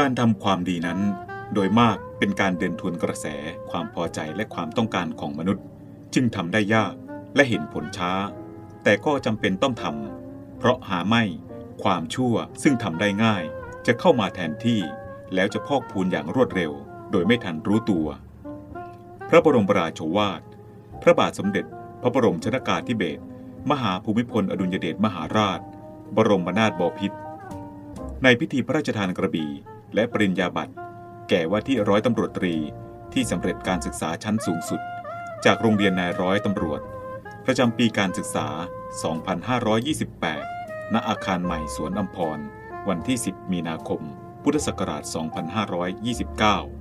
[0.00, 1.00] การทำความดีนั้น
[1.54, 3.26] โดยมากเป็นการเดินทวนกระแส
[3.70, 5.64] ความพอใจและความต้องการของมนุษย์
[6.14, 6.94] จึงทำได้ยาก
[7.34, 8.12] และเห็นผลช้า
[8.84, 11.22] แต่ก็จำเป็นต้องทำเพราะหาไม่
[11.82, 13.44] ความชั่วซึ่งทำได้ง่าย
[13.86, 14.80] จะเข้ามาแทนที่
[15.34, 16.72] แล้วจะพอกพูนอย่างรวดเร็ว
[17.10, 18.06] โดยไม่ทันรู้ตัว
[19.28, 20.42] พระบรมราโชวาท
[21.02, 21.64] พระบาทสมเด็จ
[22.02, 23.22] พระบรมชนากาธิเบศร
[23.70, 25.60] มหาภูมิพลอดุลยเดชมหาราช
[26.16, 27.18] บรมนาถบพิตร
[28.22, 29.50] ในพิธีพระราชทานกระบี่
[29.94, 30.74] และปริญญาบัตร
[31.28, 32.54] แก่ว่าที่ร้อยตำรวจตรี
[33.12, 34.80] ที่สำเร็จการศึกษาชั้นสูงสุด
[35.44, 36.80] จากโรงเรียนนายร้อยตำรวจ
[37.46, 38.48] ประจำปีการศึกษา
[40.10, 42.38] 2528 ณ อาคารใหม่สวนอัมพร
[42.88, 44.02] วันที่ 10 มีนาคม
[44.42, 46.79] พุทธศักราช 2529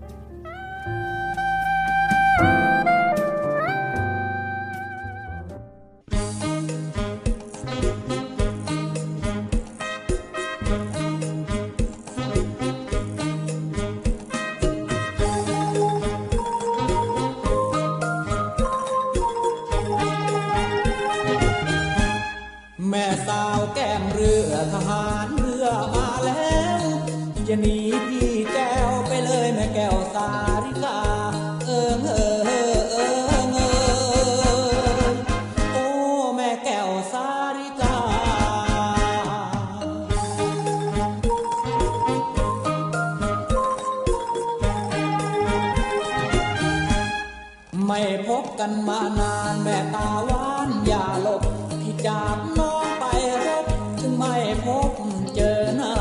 [51.26, 51.42] ลบ
[51.82, 53.06] ที่จากน้องไป
[53.46, 53.66] รบ
[54.00, 54.92] ถึงไม่พบ
[55.36, 55.94] เจอหน้า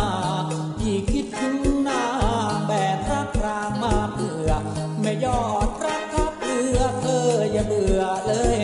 [0.78, 2.02] พี่คิดถึงหน้า
[2.66, 4.50] แบกรักรางมาเพื่อ
[5.02, 8.58] ไม่ยอดรักทับเรือเธออย่าเบื่อเลย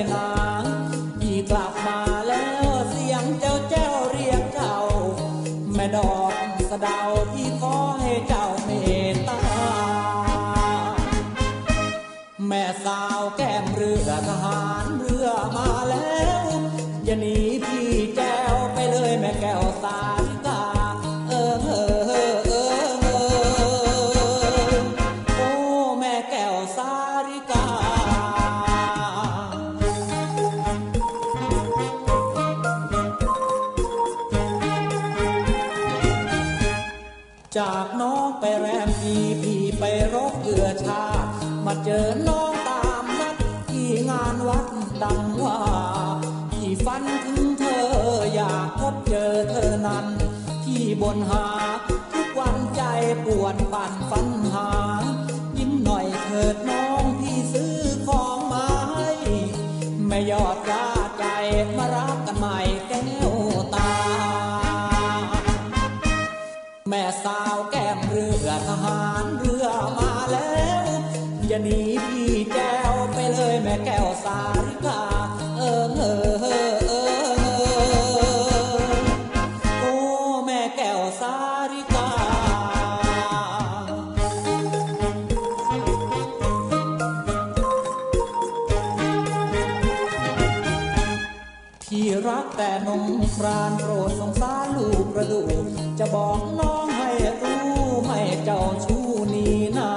[92.06, 93.04] ที่รักแต่นง
[93.34, 95.64] ครานโปรดสงสารลูกกระดูก
[95.98, 97.10] จะบอกน้องให้
[97.42, 97.62] รู้
[98.04, 99.46] ไม่เจ้าชู้นี
[99.78, 99.92] นา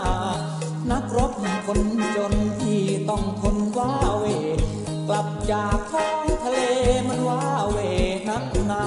[0.91, 1.31] นักรบ
[1.65, 1.79] คน
[2.15, 4.25] จนที่ต้องทนว้าเว
[5.07, 6.59] กลับจากท้องทะเล
[7.07, 7.77] มันว้าเว
[8.29, 8.85] นักหนา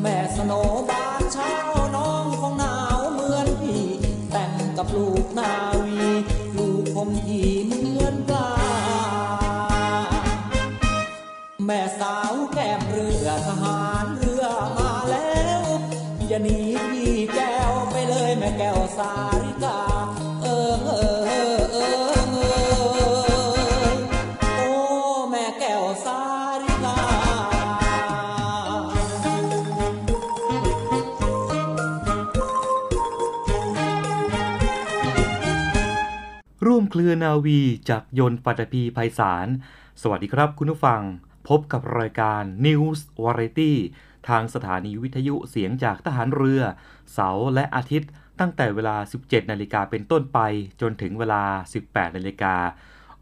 [0.00, 0.52] แม่สโน
[0.88, 1.52] บานเช้า
[1.96, 3.84] น้องของหนาวเหมือนพี่
[4.30, 5.52] แต่งกับลูกนา
[5.84, 6.00] วี
[6.56, 7.75] ลูกผมที่
[11.76, 14.44] ม่สาวแก้มเรือทหารเรือ
[14.78, 15.62] มาแล้ว
[16.28, 16.58] อย่าหนี
[16.90, 19.12] พี่แก้วไปเลยแม่แก้วสา
[19.44, 19.80] ริกา
[20.42, 21.96] เออเออเออเออ
[22.32, 22.38] เอ
[23.86, 23.94] อ
[24.56, 24.70] โอ้
[25.30, 26.20] แม่แก้วสา
[26.62, 26.98] ริกา
[36.66, 39.46] ร่วมเคลือนาวีจากยนต์ปัตภีไพศาล
[40.02, 41.02] สวัสดีครับคุณผู้ฟัง
[41.48, 43.72] พบกับรายการ News Variety
[44.28, 46.62] ทางสถานีวิทยุเสียงจากทหารเรือ
[47.12, 48.10] เสาร์และอาทิตย์
[48.40, 50.38] ตั้งแต่เวลา 17 นาฬิกาเป็นต้นไป
[50.80, 51.42] จนถึงเวลา
[51.80, 52.54] 18 นาฬิกา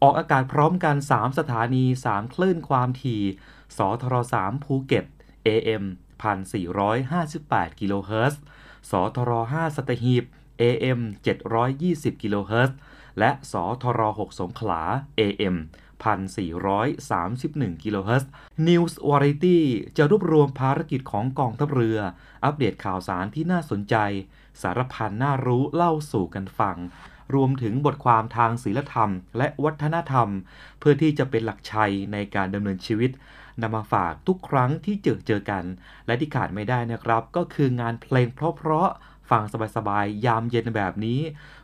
[0.01, 3.23] ออกอากาศพร้อมกัน 3 สถานี 3 คลื่นความถี่
[3.77, 5.05] สทร3ภูเก็ต
[5.47, 5.83] AM
[7.01, 8.41] 1458 กิโลเฮิรตซ์
[8.89, 10.23] สทร5สตหีบ
[10.61, 10.99] AM
[11.61, 12.77] 720 กิโลเฮิรตซ์
[13.19, 14.81] และสทร6สงขลา
[15.19, 15.55] AM
[16.03, 18.29] 1431 กิโลเฮิรตซ์
[18.67, 19.59] News Variety
[19.97, 21.99] จะรวบรวมภารกิจของกองทัพเรือ
[22.43, 23.95] อัปเดตข่าวสารที่น่าสนใจ
[24.61, 26.77] สารพันน่ารู้เล่าสู่กันฟัง
[27.33, 30.29] รวมถึงบทความทางศีลธรรม และวัฒนธรรม
[30.79, 33.11] เพื่อที่จะเป็นหลักชัยในการดำเนินชีวิต
[33.61, 35.63] นำมาฝากทุกครั้งที่เจอเจอกัน
[36.07, 39.43] และที่ขาดไม่ได้นะครับ ก็คืองานเพลงเพราะๆ ฟัง
[39.75, 41.21] สบายๆ ยามเย็นแบบนี้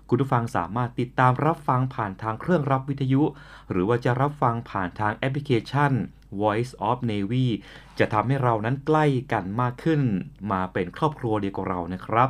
[0.10, 3.24] คุณผู้ฟังสามารถติดตามรับฟังผ่านทางเครื่องรับวิทยุ
[3.72, 5.92] หรือว่าจะรับฟังผ่านทางแอปพลิเคชัน
[6.42, 7.46] Voice of Navy
[8.00, 10.02] จะทำให้เรานั้นใกล้กันมากขึ้น
[10.52, 12.30] มาเป็นครอบครัวเดียวกับเรานะครับ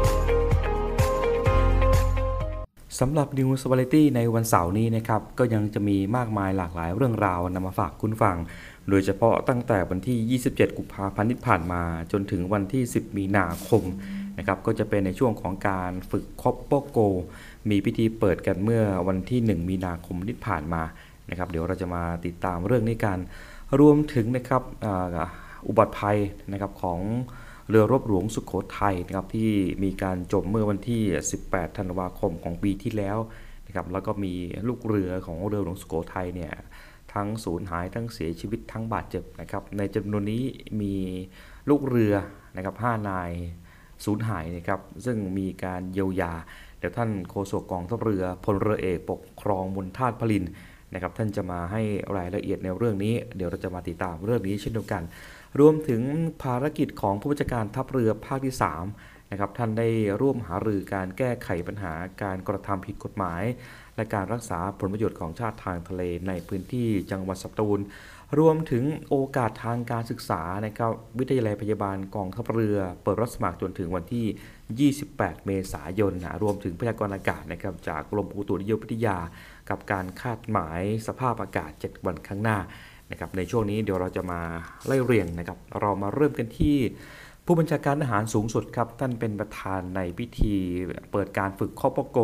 [2.99, 8.37] สำหรับ News Variety ในวันเสาร์นี้นะครับ ก็ยังจะมีมากมายหลากหลายเรื่องราวนำมาฝากคุณฟัง
[8.89, 13.83] โดยเฉพาะตั้งแต่วันที่ 27 กุมภาพันธ์ที่ผ่านมาจนถึงวันที่ 10 มีนาคม
[14.37, 16.99] นะครับก็จะเป็นในช่วงของการฝึกคอปโปโก
[17.69, 20.83] มีพิธีเปิดกันเมื่อวันที่ 1 มีนาคมที่ผ่านมา
[21.29, 23.19] นะครับ เดี๋ยวเราจะมาติดตามเรื่องนี้กัน
[23.79, 24.87] รวมถึงนะครับอ
[25.67, 26.17] อุบัติภัย
[26.51, 26.99] นะครับของ
[27.71, 29.51] เรือรบหลวงสุขโขทัยนะครับที่
[29.83, 31.01] มีการจมเมื่อวันที่
[31.39, 33.17] 18 ธันวาคมของปีที่แล้ว
[33.67, 34.33] นะครับแล้วก็มี
[34.67, 36.53] ลูกเรือของเรือหลวงสุโขทัยเนี่ย
[37.13, 40.43] ทั้งสูญหายทั้งเสียชีวิตทั้งบาดเจ็บนะครับในจำนวนนี้
[40.81, 40.95] มี
[41.69, 42.13] ลูกเรือ
[42.55, 43.31] นะครับ5นาย
[44.05, 46.33] สูญหายนะครับซึ่งมีการเยียวยา
[46.79, 50.45] เดี๋ยวท่านโฆษกกองทัพเรือพลเรือเอกปกครองมนทาตพลิน
[50.93, 51.81] นะครับท่านจะมาให้
[52.17, 55.03] รายละเอียดในเรื่องนี้ เดี๋ยวเราจะมาติดตามเรื่องนี้เช่นเดียวกัน
[55.59, 56.01] รวมถึง
[56.43, 58.55] ภารกิจของผู้บัญชาการทัพเรือภาคที่
[58.93, 59.87] 3 นะครับท่านได้
[60.21, 61.93] ร่วมหารือการแก้ไขปัญหา
[62.23, 63.43] การกระทำผิดกฎหมาย
[63.95, 67.79] และการรักษาผลประโยชน์ของชาติทางทะเลในพื้นที่จังหวัดสตูล
[68.39, 79.17] รวมถึงโอกาสทางการศึกษานะครับวิทยาลัยพยาบาลกองทัพเรือ เปิดรับสมัครจนถึงวันที่ 28 เมษายนนะรวมถึงพยากรณ์อากาศนะครับจากกรมอุตุนิยมวิทยา
[79.71, 82.57] กับการคาดหมายสภาพอากาศ 7 วันข้างหน้า
[83.11, 84.41] นะครับในช่วงนี้เดี๋ยวเราจะมา
[84.85, 86.77] ไล่เรียงนะครับ เรามาเริ่มกันที่
[87.45, 90.55] ผู้บัญชาการทหารสูงสุดครับ ท่านเป็นประธานในพิธี
[91.11, 92.17] เปิดการฝึกคอบร้าโกลด์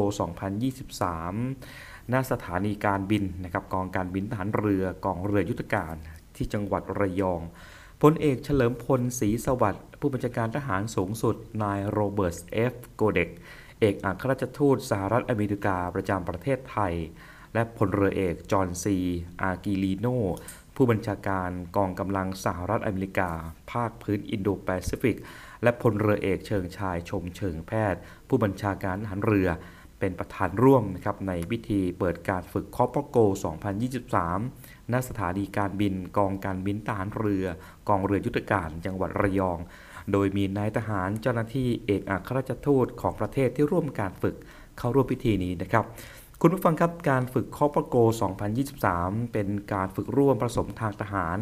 [0.78, 5.96] 2023 ณสถานีการบินนะครับกองการบินทหารเรือกองเรือยุทธการ
[6.36, 7.42] ที่จังหวัดระยอง
[8.02, 13.30] พลเอกเฉลิมพลศรีสวัสดิ์ผู้บัญชาการทหารสูงสุด นายโรเบิร์ตเอฟโกเด็ก
[13.80, 16.94] เอกอัครราชทูตสหรัฐอเมริกาประจำประเทศไทย
[17.58, 18.98] และพลเรือเอกจอห์นซี
[19.42, 20.08] อากิลีโน
[20.76, 23.32] ผู้บัญชาการกองกำลังสหรัฐอเมริกา
[23.72, 25.18] ภาคพื้นอินโดแปซิฟิก
[25.64, 29.50] และพลเรือเอกเชิงชายชมเชิงแพทย์ ผู้บัญชาการทหารเรือ
[30.00, 33.18] เป็นประธานร่วมนะครับในพิธีเปิดการฝึกคอปโก
[33.86, 37.46] 2023 ณ สถานีการบินกองการบินทหารเรือ
[37.90, 39.60] กองเรือยุทธการจังหวัดระยอง
[40.12, 44.36] โดยมีนายทหารเจ้าหน้าที่เอกอัครราชทูตของประเทศที่ร่วมการฝึก
[44.78, 45.86] เข้าร่วมพิธีนี้นะครับ
[46.42, 47.96] คุณผู้ฟังครับการฝึกคอบร้าโกลด์
[48.66, 51.38] 2023 เป็นการฝึกร่วมผสมทางทหาร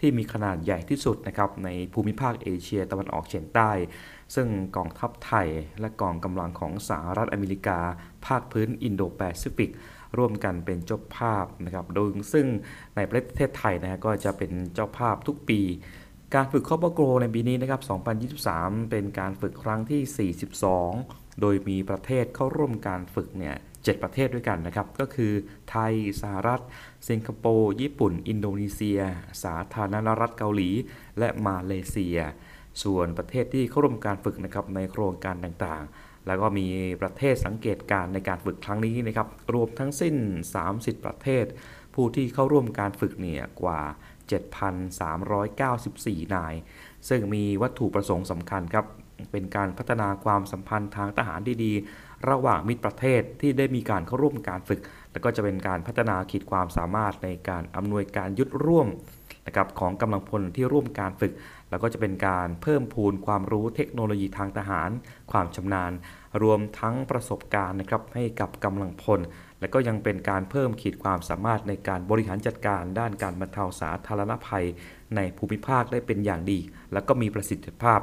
[0.00, 3.70] ที่มีขนาดใหญ่ที่สุดนะครับในภูมิภาคเอเชียตะวันออกเฉียงใต้
[4.34, 5.48] ซึ่งกองทัพไทย
[5.80, 7.80] และกองกำลังของสหรัฐอเมริกา
[8.26, 9.70] ภาคพื้นอินโดแปซิฟิก
[10.18, 12.46] ร่วมกันเป็นเจ้าภาพนะครับโดยซึ่ง
[12.96, 15.60] ในประเทศไทยนะก็จะเป็นเจ้าภาพทุกปี
[16.34, 17.80] การฝึกคอบร้าโกลด์ในปีนี้นะครับ
[18.36, 20.32] 2023 เป็นการฝึกครั้งที่
[20.96, 25.32] 42 โดยมีประเทศเข้าร่วมการฝึกเนี่ย 7 ประเทศด้วยกันนะครับ ก็คือ
[25.70, 26.60] ไทย สหรัฐ
[27.08, 29.00] สิงคโปร์ ญี่ปุ่น อินโดนีเซีย
[29.44, 30.70] สาธารณรัฐเกาหลี
[31.18, 32.18] และมาเลเซีย
[32.82, 36.66] ส่วนประเทศที่เข้าร่วมการฝึกนะครับในโครงการต่างๆ แล้วก็มี
[37.02, 40.14] ประเทศสังเกตการในการฝึกครั้งนี้นะครับ รวมทั้งสิ้น
[40.60, 41.44] 30 ประเทศ
[41.94, 43.80] ผู้ที่เข้าร่วมการฝึกเนี่ยกว่า
[44.68, 46.54] 7,394 นาย
[47.08, 48.86] ซึ่งมีวัตถุประสงค์สำคัญครับ
[49.32, 51.72] เป็นการพัฒนาความสัมพันธ์ทางทหารที่ดี
[52.28, 54.80] ระหว่างมิตรประเทศที่ได้มีการเข้าร่วมการฝึก
[55.12, 58.88] และก็จะเป็นการพัฒนาขีดความสามารถในการอำนวยการยุทธร่วม
[59.46, 61.32] นะครับของกำลังพลที่ร่วมการฝึก
[61.70, 64.90] แล้วก็จะเป็นการเพิ่มพูนความรู้เทคโนโลยีทางทหาร
[65.32, 65.92] ความชำนาญ
[66.42, 69.20] รวมทั้งประสบการณ์นะครับให้กับกำลังพล
[69.60, 74.66] และก็ยังเป็นการเพิ่มขีดความสามารถในการบริหารจัดการ ด้านการบรรเทาสาธารณภัย
[75.16, 76.58] ในภูมิภาคได้เป็นอย่างดี
[76.92, 78.00] และก็มีประสิทธิภาพ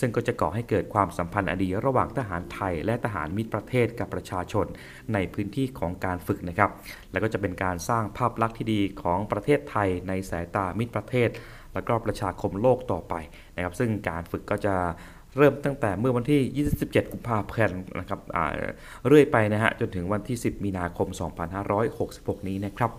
[0.00, 4.66] ซึ่งก็จะก่อให้เกิดความสัมพันธ์อันดีระหว่างทหารไทย และทหารมิตรประเทศกับประชาชน
[5.14, 6.70] ในพื้นที่ของการฝึกนะครับ
[7.12, 11.28] และก็จะเป็นการสร้างภาพลักษณ์ที่ดีของประเทศไทยในสายตามิตรประเทศ
[11.74, 13.14] และก็ประชาคมโลกต่อไป
[13.56, 14.74] นะครับ ซึ่งการฝึกก็จะ
[15.36, 18.20] เริ่มตั้งแต่เมื่อวันที่ 27 กุมภาพันธ์นะครับ
[19.06, 21.08] เรื่อยไปนะฮะจนถึงวันที่ 10 มีนาคม
[21.78, 22.92] 2566 นี้นะครับ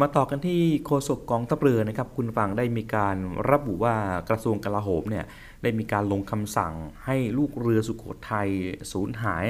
[0.00, 3.16] มาต่อกันที่โฆษกกองทัพเรือนะครับ คุณฟังได้มีการ
[3.50, 3.94] ระบุว่า
[4.28, 5.24] กระทรวงกลาโหมเนี่ย
[5.62, 6.74] ได้มีการลงคำสั่ง
[7.04, 8.48] ให้ลูกเรือสุโขทัย
[8.92, 9.46] สูญหาย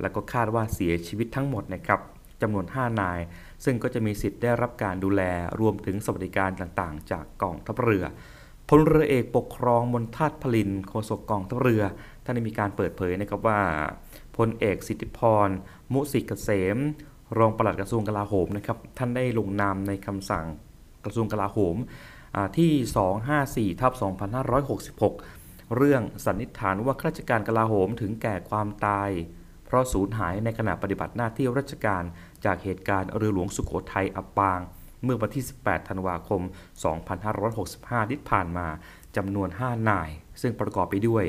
[0.00, 2.00] แล้วก็คาดว่าเสียชีวิตทั้งหมดนะครับ
[2.42, 3.20] จำนวน 5 นาย
[3.64, 5.22] ซึ่งก็จะมีสิทธิ์ได้รับการดูแล
[5.60, 8.04] รวมถึงสวัสดิการต่างๆ จากกองทัพเรือ
[8.68, 11.82] พลเรือเอกปกครองมนทัดพลินโฆษกกองทัพเรือ
[12.24, 13.60] ท่านได้มีการเปิดเผยนะครับว่า
[14.36, 15.48] พลเอกสิทธิพร
[15.92, 16.76] มุสิกเกษม
[17.38, 20.44] รองปลัดกระทรวงกลาโหมนะครับท่านได้ลงนามในคำสั่ง
[21.04, 21.76] กระทรวงกลาโหม
[22.58, 23.92] ที่ 254ทับ
[24.58, 25.41] 2566
[25.76, 29.10] เรื่องสันนิษฐานว่าข้าราชการกลาโหมถึงแก่ความตาย
[29.66, 32.02] เพราะสูญหายในขณะปฏิบัติหน้าที่ราชการ
[32.44, 34.60] จากเหตุการณ์เรือหลวงสุโขทัยอับปาง
[35.04, 36.42] เมื่อวันที่ 18 ธันวาคม
[37.26, 38.66] 2565 ที่ผ่านมา
[39.16, 40.08] จำนวน 5 นาย
[40.40, 41.24] ซึ่งประกอบไปด้วย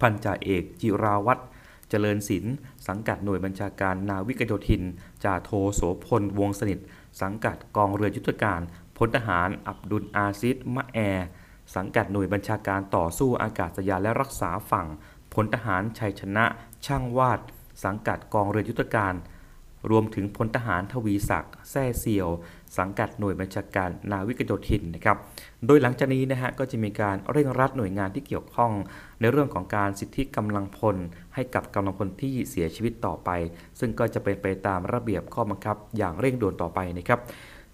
[0.00, 1.42] พันจ่าเอกจิราวัตร
[1.90, 2.54] เจริญศิลป์
[2.88, 4.82] สังกัดหน่วยบัญชาการนาวิกโยธิน
[5.24, 6.78] จ่าโทโสพลวงสนิท
[7.20, 8.60] สังกัดกองเรือยุทธการ
[8.96, 10.98] พลทหารอับดุลอาซิดมะแอ
[11.74, 14.86] สังกัดหน่วยบัญชาการต่อสู้อากาศยานและรักษาฝั่ง
[15.34, 16.44] พลทหารชัยชนะ
[16.86, 17.40] ช่างวาด
[17.84, 19.14] สังกัดกองเรือยุทธการ
[19.90, 22.28] รวมถึงพลทหารทวีศักดิ์แซ่เซียว
[22.78, 25.16] สังกัดหน่วยบัญชาการนาวิกโยธินนะครับ
[25.66, 28.72] โดยหลังจากนี้นะฮะก็จะมีการเร่งรัดหน่วยงานที่เกี่ยวข้อง
[29.20, 30.96] ในเรื่องของการสิทธิกำลังพล
[31.34, 33.30] ให้กับกำลังพลที่เสียชีวิตต่อไป
[33.78, 37.20] ซึ่งก็จะเป็นไปตามระเบียบข้อบังคับอย่างเร่งด่วนต่อไปนะครับ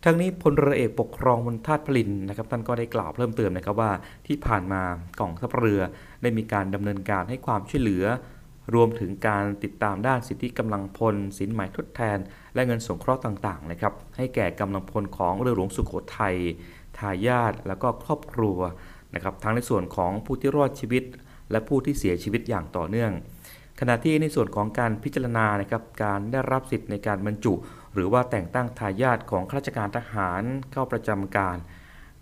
[0.05, 3.93] ทั้งนี้พลเรือเอกปกครองมณฑาตุพลินนะครับท่านก็ได้กล่าวเพิ่มเติมนะครับว่า
[4.27, 4.83] ที่ผ่านมา
[5.21, 5.81] กองทัพเรือ
[6.23, 8.05] ได้มีการดำเนินการให้ความช่วยเหลือ
[8.75, 12.19] รวมถึงการติดตามด้านสิทธิกำลังพล สินหมายทดแทน
[12.55, 16.37] และเงินสงเคราะห์ต่างๆนะครับให้แก่กำลังพลของเรือหลวงสุโขทัย
[16.99, 18.59] ทายาทแล้วก็ครอบครัว
[19.15, 21.05] นะครับทั้งในส่วนของผู้ที่รอดชีวิต
[21.51, 23.13] และผู้ที่เสียชีวิตอย่างต่อเนื่อง
[23.81, 27.53] ขณะที่ในส่วนของการพิจารณานะครับการได้รับสิทธิ์ในการบรรจุ
[27.95, 30.43] หรือว่าแต่งตั้งทายาทของข้าราชการทหาร
[30.73, 31.57] เข้าประจำการ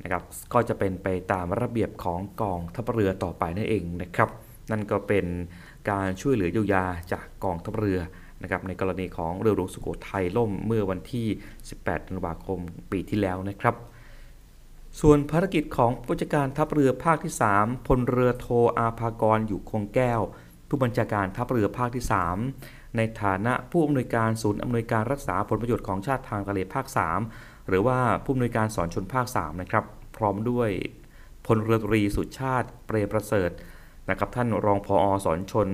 [0.03, 0.23] นะครับ
[0.53, 4.31] ก็จะเป็นไปตามระเบียบของกองทัพเรือต่อไปนั่นเองนะครับ
[4.71, 5.27] นั่นก็เป็น
[5.91, 8.01] การช่วยเหลือเยียวยาจากกองทัพเรือ
[8.43, 11.27] นะครับในกรณีของเรือหลวงสุโขทัยล่มเมื่อวันที่
[11.69, 12.59] 18ธันวาคม
[12.91, 13.75] ปีที่แล้วนะครับ
[15.01, 18.47] ส่วนภารกิจของผู้จัดการทัพเรือภาคที่ 3พลเรือโท
[18.79, 20.21] อาภากรอยู่คงแก้ว
[20.69, 26.87] ผู้บัญชาการทัพเรือภาคที่ 3 ในฐานะผู้อำนวยการศูนย์อำนวยการรักษาผลประโยชน์ของชาติทางทะเลภาค
[27.29, 29.85] 3 หรือว่าผู้อำนวยการสอนชนภาค 3 นะครับ
[30.17, 30.71] พร้อมด้วย
[31.47, 33.51] พลเรือตรีสุชาติ เปรมประเสริฐ
[34.11, 35.69] นะครับท่านรองพออสอนชน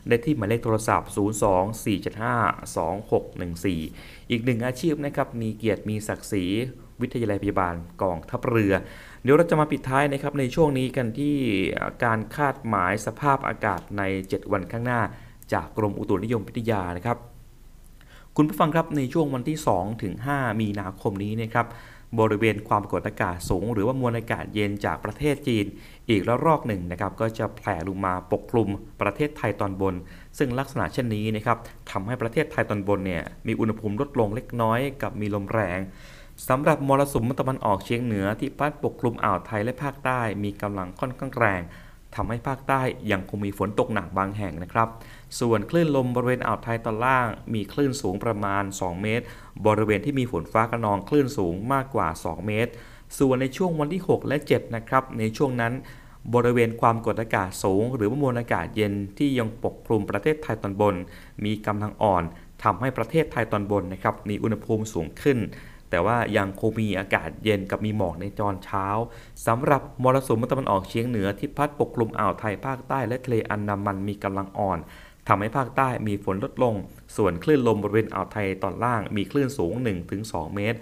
[0.07, 1.09] ได้ที่หมายเลขโทรศัพท์
[3.45, 6.45] 024752614 อีกหนึ่งอาชีพนะครับ มีเกียรติมีศักดิ์ศรี
[7.01, 8.73] วิทยาลัยพยาบาลกองทัพเรือ
[9.23, 11.35] เดี๋ยวเราจะมาปิดท้ายนะครับในช่วงนี้กันที่
[12.03, 15.01] การคาดหมายสภาพอากาศใน 7 วันข้างหน้า
[15.53, 17.17] จากกรมอุตุนิยมวิทยานะครับ
[18.35, 21.67] คุณผู้ฟังครับในช่วงวันที่ 2 ถึง 5 มีนาคมนี้นะครับ
[22.19, 25.65] บริเวณความกดอากาศสูง หรือว่ามวลอากาศเย็นจากประเทศจีน
[26.09, 28.69] อีกระลอกหนึ่งนะครับก็จะแผ่ลงมาปกคลุม
[29.01, 29.95] ประเทศไทยตอนบน
[30.37, 31.57] ซึ่งลักษณะเช่นนี้นะครับ
[31.91, 35.79] ทำให้ประเทศไทยตอนบนเนี่ยมีอุณหภูมิลดลงเล็กน้อยกับมีลมแรง
[36.47, 41.61] สำหรับมรสุมตะวันออกเฉียงเหนือที่พัดปกคลุมอ่าวไทยและภาคใต้มีกำลังค่อนข้างแรง
[42.15, 44.89] ทำให้ภาคใต้ยังคงมีฝนตกหนักบางแห่งนะครับ
[45.39, 49.25] ส่วนคลื่นลมบริเวณอ่าวไทยตอนล่าง มีคลื่นสูงประมาณ 2 เมตร
[49.65, 52.71] บริเวณที่มีฝนฟ้ากระนองคลื่นสูงมากกว่า 2 เมตร
[53.19, 55.73] ส่วนในช่วงวันที่ 6 และ 7 นะครับ ในช่วงนั้น
[56.33, 60.95] บริเวณความกดอากาศสูง หรือมวลอากาศเย็นที่ยังปกคลุมประเทศไทยตอนบน
[61.45, 62.23] มีกำลังอ่อน
[62.63, 65.39] ทำให้ประเทศไทยตอนบนนะครับมีอุณหภูมิสูงขึ้น
[65.95, 68.87] แต่ว่ายังคงมีอากาศเย็นกับมีหมอกในจอนเช้า
[69.47, 74.79] สำหรับมรสุมตะวันออกเฉียงเหนือที่พัดปกคลุมอ่าวไทยภาคใต้และทะเลอันดามันมีกำลังอ่อน
[75.27, 76.75] ทำให้ภาคใต้มีฝนลดลง
[77.17, 79.73] ส่วนคลื่นลมบริเวณอ่าวไทยตอนล่างมีคลื่นสูง
[80.15, 80.77] 1-2 เมตร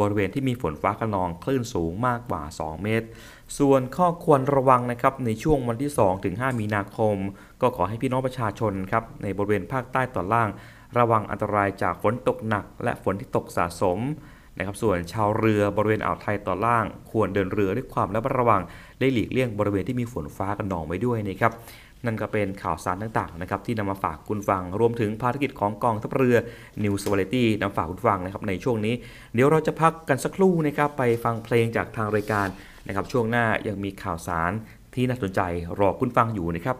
[0.00, 3.06] บริเวณที่มีฝนฟ้าขนองคลื่นสูงมากกว่า 2 เมตร
[3.58, 5.92] ส่วนข้อควรระวังนะครับในช่วงวันที่
[6.24, 7.16] 2-5 มีนาคม
[7.60, 10.50] ก็ขอให้พี่น้องประชาชนครับในบริเวณภาคใต้ตอนล่าง
[10.98, 13.98] ระวังอันตรายจากฝนตกหนัก และฝนที่ตกสะสม
[14.58, 18.62] นะครับส่วนชาวเรือบริเวณอ่าวไทยตอนล่าง ควรเดินเรือด้วยความระมัดระวัง
[19.00, 21.52] ได้หลีกเลี่ยงบริเวณที่มีฝนฟ้ากันนองไว้ด้วยนะครับ
[22.06, 26.36] นั่นก็เป็นข่าวสารต่างๆนะครับที่นำมาฝากคุณฟัง รวมถึงภารกิจของกองทัพเรือ
[26.82, 28.94] New s ว a ลตี้นำฝากคุณฟังนะครับในช่วงนี้
[29.34, 32.48] เดี๋ยวเราจะพักกันสักครู่นะครับไปฟังเพลงจากทางรายการ
[32.86, 34.52] นะครับช่วงหน้ายังมีข่าวสาร
[34.94, 35.40] ที่น่าสนใจ
[35.80, 36.76] รอคุณฟังอยู่นะครับ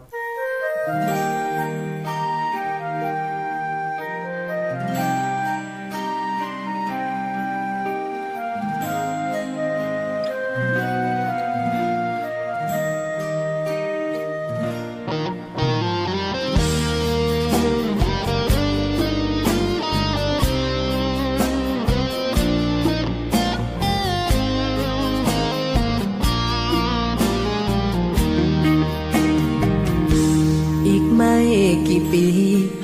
[31.89, 32.27] กี่ปี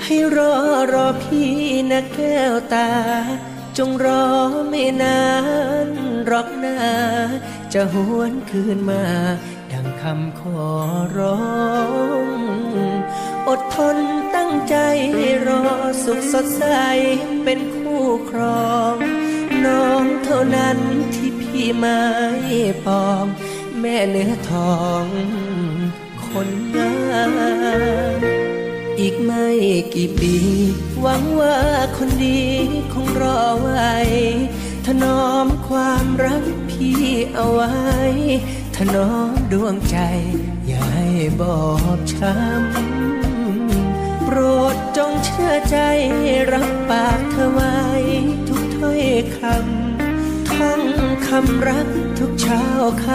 [0.05, 0.55] ใหรอ
[0.92, 1.53] รอพี่
[1.90, 2.90] นะแก้วตา
[3.79, 4.27] จงรอ
[4.68, 5.22] ไม่นา
[5.87, 5.88] น
[6.31, 6.79] รอกน้า
[7.72, 9.05] จะหวนคืนมา
[9.72, 10.64] ดังคำขอ
[11.18, 11.38] ร้อ
[12.27, 12.29] ง
[13.48, 13.96] อดทน
[14.37, 14.77] ตั้งใจ
[15.46, 15.64] รอ
[16.05, 16.64] สุขสดใส
[17.44, 18.96] เป็นคู่ครอง
[19.64, 20.79] น้องเท่านั้น
[21.14, 22.00] ที่พี่ไม่
[22.87, 23.27] ปอง
[23.81, 25.07] แม่เนื้อทอง
[26.27, 26.94] คนงา
[28.42, 28.44] ม
[29.07, 29.49] อีกไม่
[29.95, 30.37] กี่ปี
[31.01, 31.59] หวังว่า
[31.97, 32.43] คนดี
[32.93, 33.93] คงรอไว้
[34.87, 37.01] ถนอมความรักพี่
[37.35, 37.75] เอาไว้
[38.77, 39.99] ถนอมดวงใจ
[40.67, 41.09] อย่าให้
[41.40, 41.61] บอ
[41.97, 44.38] บช้ำ โปร
[44.75, 45.79] ดจงเชื่อใจ
[46.53, 47.79] รับปากเธอไว้
[48.49, 49.03] ทุกถ้อย
[49.38, 50.83] คำท่อง
[51.27, 51.88] คำรัก
[52.19, 52.64] ทุกเช้า
[53.05, 53.09] ค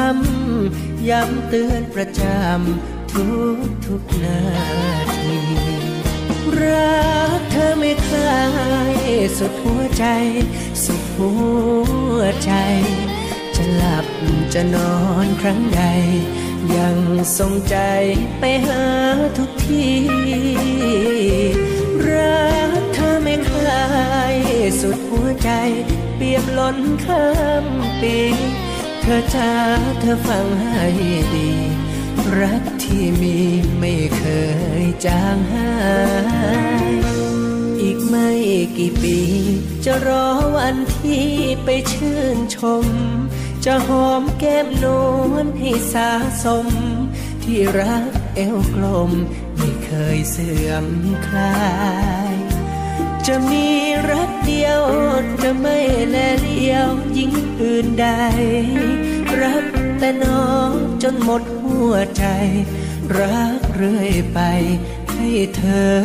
[0.52, 4.40] ำย้ำเตือนประจำทุกทุกนา
[5.18, 5.69] ที
[6.64, 7.04] รั
[7.38, 8.46] กเธอไม่คลา
[8.96, 8.98] ย
[9.38, 10.06] สุดหัวใจ
[10.84, 11.32] สุดหั
[12.18, 12.52] วใจ
[13.56, 14.06] จะหลับ
[14.54, 15.84] จะนอนครั้งใด
[16.76, 16.98] ยัง
[17.38, 17.78] ทรงใจ
[18.40, 18.84] ไปหา
[19.38, 19.88] ทุกที
[22.08, 23.88] รักเธอไม่คลา
[24.34, 24.36] ย
[24.82, 25.52] สุดหัวใจ
[26.16, 27.28] เปียบล้นข้า
[27.64, 27.66] ม
[28.02, 28.18] ปี
[29.02, 29.54] เธอจ้า
[30.00, 30.86] เธอฟังให้
[31.34, 31.50] ดี
[32.38, 33.38] รักที่มี
[33.80, 34.24] ไม่เค
[34.82, 35.74] ยจางหา
[36.88, 36.92] ย
[37.82, 38.30] อีกไม่
[38.78, 39.20] กี่ปี
[39.86, 41.28] จะรอวันที่
[41.64, 42.86] ไปชื่นชม
[43.66, 44.86] จะหอมแก้มน
[45.32, 46.12] วลให้สา
[46.44, 46.68] สม
[47.44, 49.12] ที่รักเอวกลม
[49.58, 50.86] ไม่เคยเสื่อม
[51.28, 51.60] คลา
[52.34, 52.36] ย
[53.28, 53.68] จะมี
[54.10, 54.82] รักเดียว
[55.44, 55.78] จะไม่
[56.10, 56.88] แลเลี้ยว
[57.18, 58.08] ยิ่งอื่นใด
[59.42, 62.26] รับ แต่น้องจนหมดหัวใจ
[63.18, 64.40] รักเรื่อยไป
[65.12, 65.98] ให้เธอ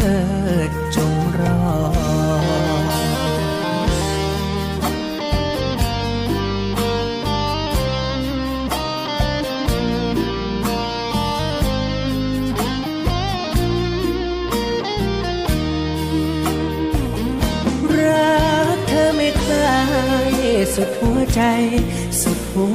[0.97, 1.65] จงรอ
[20.79, 21.43] สุดหัวใจ
[22.21, 22.69] สุ หั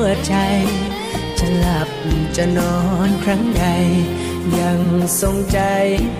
[0.00, 0.34] วใจ
[1.38, 1.90] จะหลับ
[2.36, 3.64] จะนอนครั้งใด
[4.58, 4.80] ยัง
[5.20, 5.60] ทรงใจ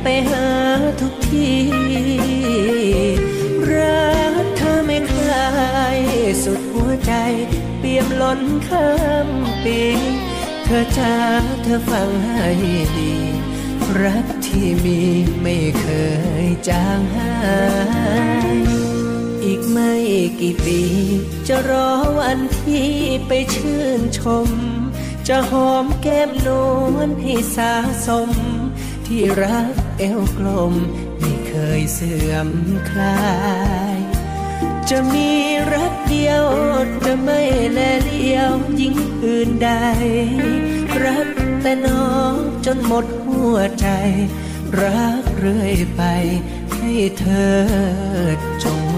[0.03, 0.47] ไปหา
[1.01, 1.53] ทุกที
[3.71, 4.11] รั
[4.43, 5.51] กเธอไม่คลา
[5.97, 5.99] ย
[6.45, 7.15] สุดหัวใจ
[7.79, 8.91] เปี่ยมล้นข้า
[9.27, 9.29] ม
[9.65, 9.81] ปี
[10.65, 11.17] เธอจ้า
[11.63, 12.49] เธอฟังให้
[12.97, 13.13] ดี
[14.03, 15.01] รักที่มี
[15.43, 15.87] ไม่เค
[16.45, 17.35] ยจางหา
[18.79, 18.80] ย
[19.45, 19.93] อีกไม่
[20.41, 20.81] กี่ปี
[21.49, 22.91] จะรอวันที่
[23.27, 24.49] ไปชื่นชม
[25.29, 26.49] จะหอมแก้มน
[26.95, 27.73] วลให้สา
[28.07, 28.31] สม
[29.07, 30.75] ที่รักเอวกลม
[31.19, 32.49] ไม่เคยเสื่อม
[32.91, 33.21] คลา
[33.97, 33.99] ย
[34.91, 35.31] จะมี
[35.73, 36.45] รักเดียว
[37.05, 37.41] จะไม่
[37.73, 39.71] แลเลี้ยวยิ่งอื่นใด
[41.05, 41.29] รัก
[41.63, 42.35] แต่น้อง
[42.67, 43.89] จนหมดหัวใจ
[44.81, 46.03] รักเรื่อยไป
[46.75, 47.59] ให้เธอ
[48.65, 48.90] จง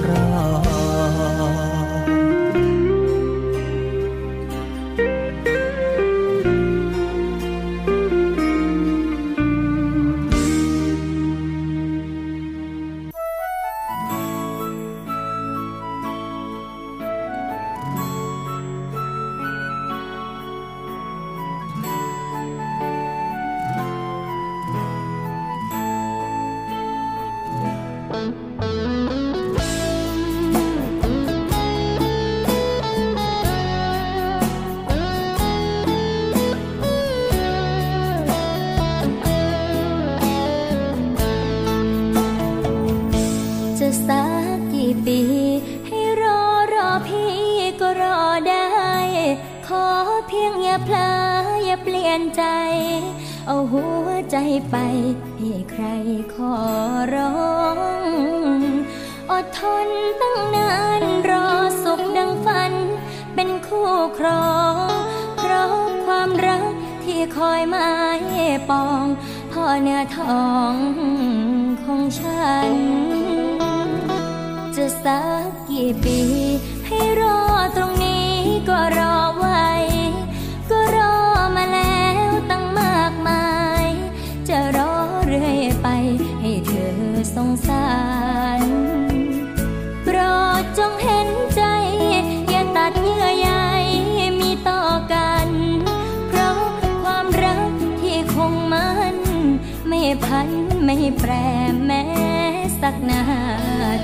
[102.93, 103.23] ักนา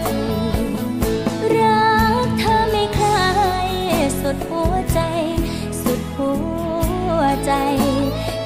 [0.06, 0.22] ที
[1.56, 1.92] รั
[2.24, 3.30] กเธอไม่คลา
[3.66, 3.68] ย
[4.20, 5.00] สุดหัวใจ
[5.82, 6.32] สุดหั
[7.18, 7.52] วใจ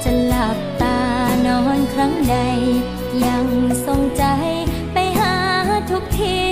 [0.03, 0.99] จะหลับตา
[1.47, 2.35] นอนครั้งใด
[3.25, 3.45] ยัง
[3.85, 4.25] ทรงใจ
[4.93, 5.35] ไปหา
[5.91, 6.42] ทุกที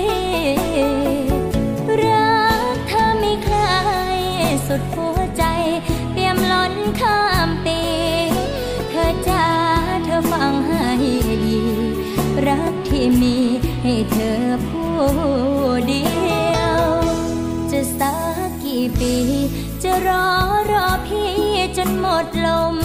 [19.94, 20.28] จะรอ
[20.72, 21.34] รอพี่
[21.78, 22.76] จนหมดลม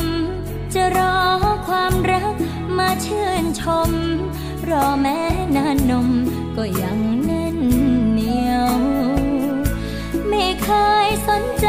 [0.74, 1.16] จะรอ
[1.68, 2.34] ความรัก
[2.78, 3.90] มาชื่นชม
[4.68, 5.18] รอแม้
[5.56, 6.08] นานนม
[6.56, 7.56] ก็ยังแน่น
[8.12, 8.70] เหนียว
[10.28, 10.68] ไม่เค
[11.06, 11.66] ยสนใจ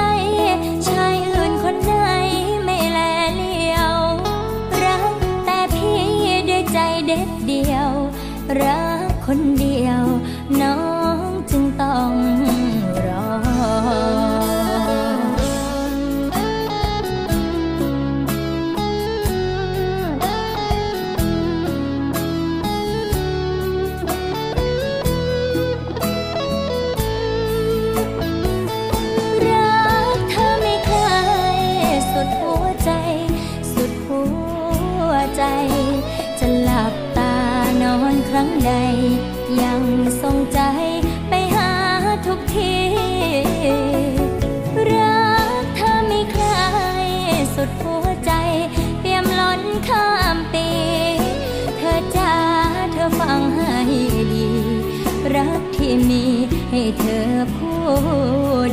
[56.09, 56.25] มี
[56.71, 57.81] ให้เธอผู้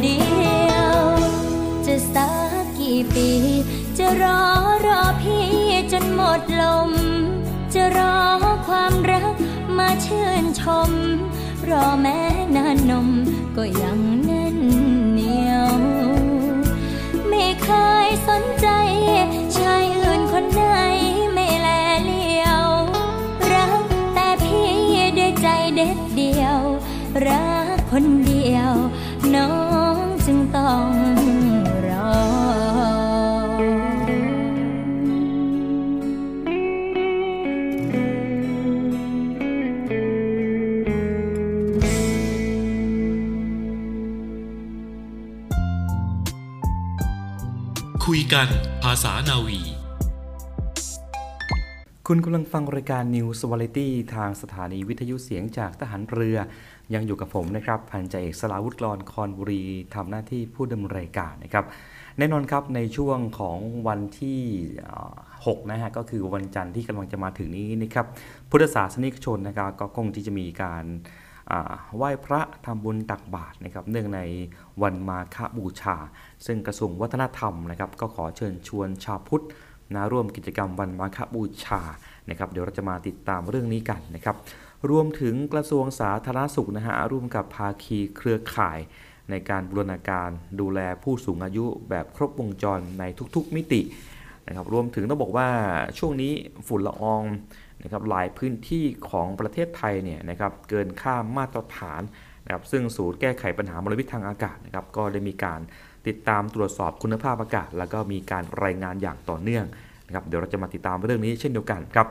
[0.02, 0.20] เดี
[0.70, 0.96] ยว
[1.86, 2.30] จะสั
[2.62, 3.30] กกี่ปี
[3.98, 4.42] จะรอ
[4.86, 5.48] รอพี่
[5.92, 6.90] จนหมดลม
[7.74, 8.16] จะรอ
[8.66, 9.34] ความรัก
[9.78, 10.90] มาชื่นชม
[11.68, 12.20] รอแม้
[12.56, 13.08] นานนม
[13.56, 14.56] ก็ยังแน่น
[15.12, 15.68] เหนียว
[17.28, 17.68] ไม่เค
[18.06, 18.68] ยสนใจ
[19.56, 20.62] ชายอื่นคนไหน
[21.32, 21.68] ไม่แล
[22.04, 22.64] เลี้ยว
[23.52, 23.82] รัก
[24.14, 24.68] แต่พี่
[25.18, 26.58] ด้วยใจเด็ดเดียว
[27.26, 28.74] รักคนเดียว
[29.34, 29.52] น้อ
[29.94, 29.96] ง
[30.26, 30.88] จึงต้อง
[31.88, 32.14] รอ
[48.04, 48.48] คุยกัน
[48.82, 49.73] ภาษานาวี
[52.08, 56.38] คุณกำลังฟังรายการ News v a r i t y ทางสถานีวิทยุเสียงจากทหารเรือ
[56.94, 59.64] ยังอยู่กับผมนะครับ พันจ่าเอกสลาวุฒิกรคอนบุรี
[59.94, 61.64] ทำหน้าที่ผู้ดำเนินรายการนะครับ
[62.18, 64.40] แน่นอนครับในช่วงของวันที่
[65.06, 68.06] 6 นะฮะ ก็คือวันจันทร์ที่กำลังจะมาถึงนี้นะครับ
[68.50, 70.84] พุทธศาสนิกชนนะครับก็คงที่จะมีการ
[71.96, 74.20] ไหว้พระทำบุญตักบาตรนะครับเนื่องใน
[74.82, 75.96] วันมาฆบูชา
[76.46, 79.44] ซึ่งกระทรวงวัฒนธรรมนะครับ ก็ขอเชิญชวนชาวพุทธ
[79.92, 81.82] นะร่วมกิจกรรมวันมาฆบูชา
[82.30, 84.36] นะครับเดี๋ยวเราจะมาติดตามเรื่องนี้กันนะครับ
[84.90, 88.78] รวมถึงกระทรวงสาธารณสุขนะฮะร่วมกับภาคีเครือข่าย
[89.30, 93.80] ในการบูรณาการดูแลผู้สูงอายุแบบครบวงจรในทุกๆมิติ
[94.46, 95.48] นะครับรวมถึงต้องบอกว่า
[95.98, 96.32] ช่วงนี้
[96.66, 97.22] ฝุ่นละออง
[97.82, 102.02] นะครับหลายพื้นที่ของประเทศไทยเนี่ยนะครับเกินค่ามาตรฐาน
[102.44, 105.60] นะครับซึ่งศูนย์แก้ไขปัญหามลพิษทางอากาศนะครับก็ได้มีการ
[106.08, 109.66] ติดตามตรวจสอบคุณภาพอากาศ แล้วก็มีการรายงานอย่างต่อเนื่อง
[110.06, 112.06] นะครับเดี๋ยวเราจะมาติดตามเรื่องนี้เช่นเดียวกันครับ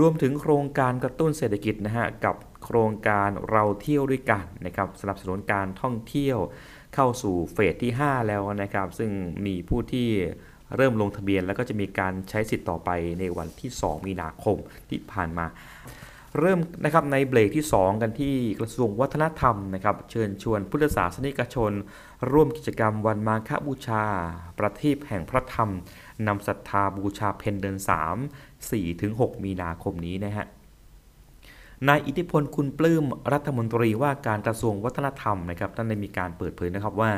[0.00, 6.38] รวมถึงโครงการกระตุ้นเศรษฐกิจนะฮะกับโครงการเราเที่ยวด้วยกันนะครับสนับสนุนการท่องเที่ยว
[6.94, 9.10] เข้าสู่เฟสที่ 5 แล้วนะครับ ซึ่ง
[9.46, 10.08] มีผู้ที่
[10.76, 14.56] เริ่มลงทะเบียน แล้วก็จะมีการใช้สิทธิ์ต่อไปในวันที่ 2 มีนาคม
[14.88, 15.46] ที่ผ่านมา
[16.40, 21.72] เริ่มนะครับในเบรกที่ 2 กันที่กระทรวงวัฒนธรรมนะครับ เชิญชวนพุทธศาสนิกชน
[22.32, 24.04] ร่วมกิจกรรมวันมาฆบูชา
[24.58, 25.70] ประทีปแห่งพระธรรม
[26.26, 27.78] นำศรัทธาบูชาเพนเดือน
[28.60, 30.46] 3 4-6 มีนาคมนี้นะฮะ
[31.88, 37.10] นายอิทธิพลคุณปลื้มรัฐมนตรีว่าการกระทรวงวัฒนธรรมนะครับท่านได้มีการเปิดเผยนะครับว่า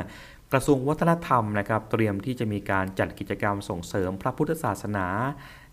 [0.53, 5.07] กระทรวงวัฒนธรรมนะครับ เตรียมที่จะมีการจัดกิจกรรมส่งเสริมพระพุทธศาสนา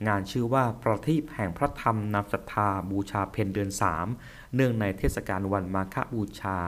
[0.06, 3.70] งานชื่อว่าประทีปแห่งพระธรรมนำศรัทธาบูชาเพนเดือน
[4.12, 6.58] 3 เนื่องในเทศกาลวันมาฆบูชา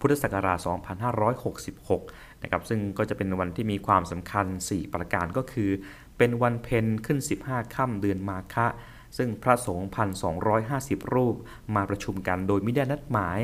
[0.00, 0.58] พุทธศักราช
[1.50, 5.70] 2566 นะครับ ซึ่งก็จะเป็นวันที่มีความสำคัญ 4 ประการก็คือ
[6.18, 8.66] เป็นวันเพ็ญขึ้น 15 ค่ำเดือนมาฆะ
[9.16, 9.88] ซึ่งพระสงฆ์
[10.50, 11.36] 1,250 รูป
[11.74, 13.40] มาประชุมกันโดยไม่ได้นัดหมาย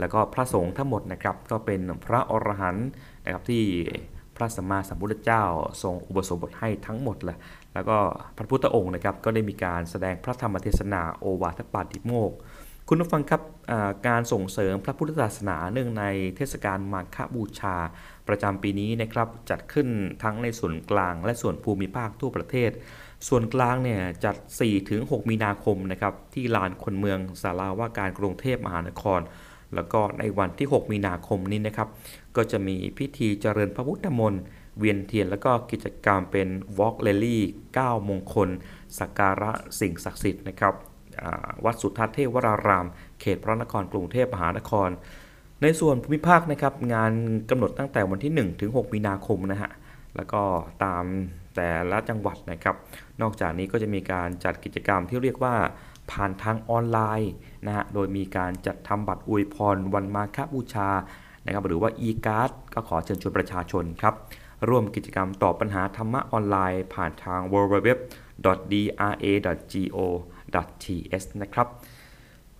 [0.00, 2.88] แล้วก็พระสงฆ์ทั้งหมดนะครับก็เป็นพระอรหันต์
[3.24, 3.64] นะครับที่
[4.36, 5.42] พระสัมมาสัมพุทธเจ้า
[5.82, 7.36] ทรงอุปสมบทให้ทั้งหมดเลย
[7.74, 7.96] แล้วก็
[8.36, 12.32] พระพุทธองค์นะครับก็ได้มีการแสดงพระธรรมเทศนาโอวาทปาติโมก
[12.88, 13.42] คุณผู้ฟังครับ
[14.08, 16.04] การส่งเสริมพระพุทธศาสนาเนื่องใน
[16.36, 17.76] เทศกาลมาฆบูชา
[18.28, 19.88] ประจำปีนี้นะครับจัดขึ้น
[20.22, 22.70] ทั้งในส่วนกลางและส่วนภูมิภาคทั่วประเทศ
[23.28, 24.36] ส่วนกลางเนี่ยจัด
[24.82, 29.20] 4-6 มีนาคมนะครับที่ลานคนเมืองสาราว่าการกรุงเทพมหานคร
[29.74, 31.88] แล้วก็ในวันที่ 6 มีนาคมนี้นะครับ
[32.36, 34.42] ก็จะมีพิธีเจริญพระพุทธมนต์
[34.78, 37.38] เวียนเทียน แล้วก็กิจกรรมเป็น Walk Rally
[37.76, 38.48] 9มงคล
[38.98, 40.74] สักการะสิ่งศักดิ์สิทธิ์นะครับ
[41.64, 42.86] วัดสุทัศน์เทวราราม
[43.20, 44.90] เขตพระนครกรุงเทพมหานคร
[45.62, 47.12] ในส่วนภูมิภาคนะครับงาน
[47.50, 49.70] กำหนดตั้งแต่วันที่ 1 ถึง 6 มีนาคมนะฮะ
[50.16, 50.42] แล้วก็
[50.84, 51.04] ตาม
[51.56, 52.76] แต่ละจังหวัดนะครับ
[53.20, 55.54] นอกจากนี้ก็จะมีการจัดกิจกรรมที่เรียกว่า
[56.10, 57.32] ผ่านทางออนไลน์
[57.66, 60.90] นะฮะ โดยมีการจัดทำบัตรอวยพรวันมาฆบูชา
[61.44, 64.14] นะครับ หรือว่า e-card ก็ขอเชิญชวนประชาชนครับ
[64.68, 68.08] ร่วมกิจกรรมตอบปัญหาธรรมะออนไลน์ผ่านทาง www.dra.go.th
[71.42, 71.68] นะครับ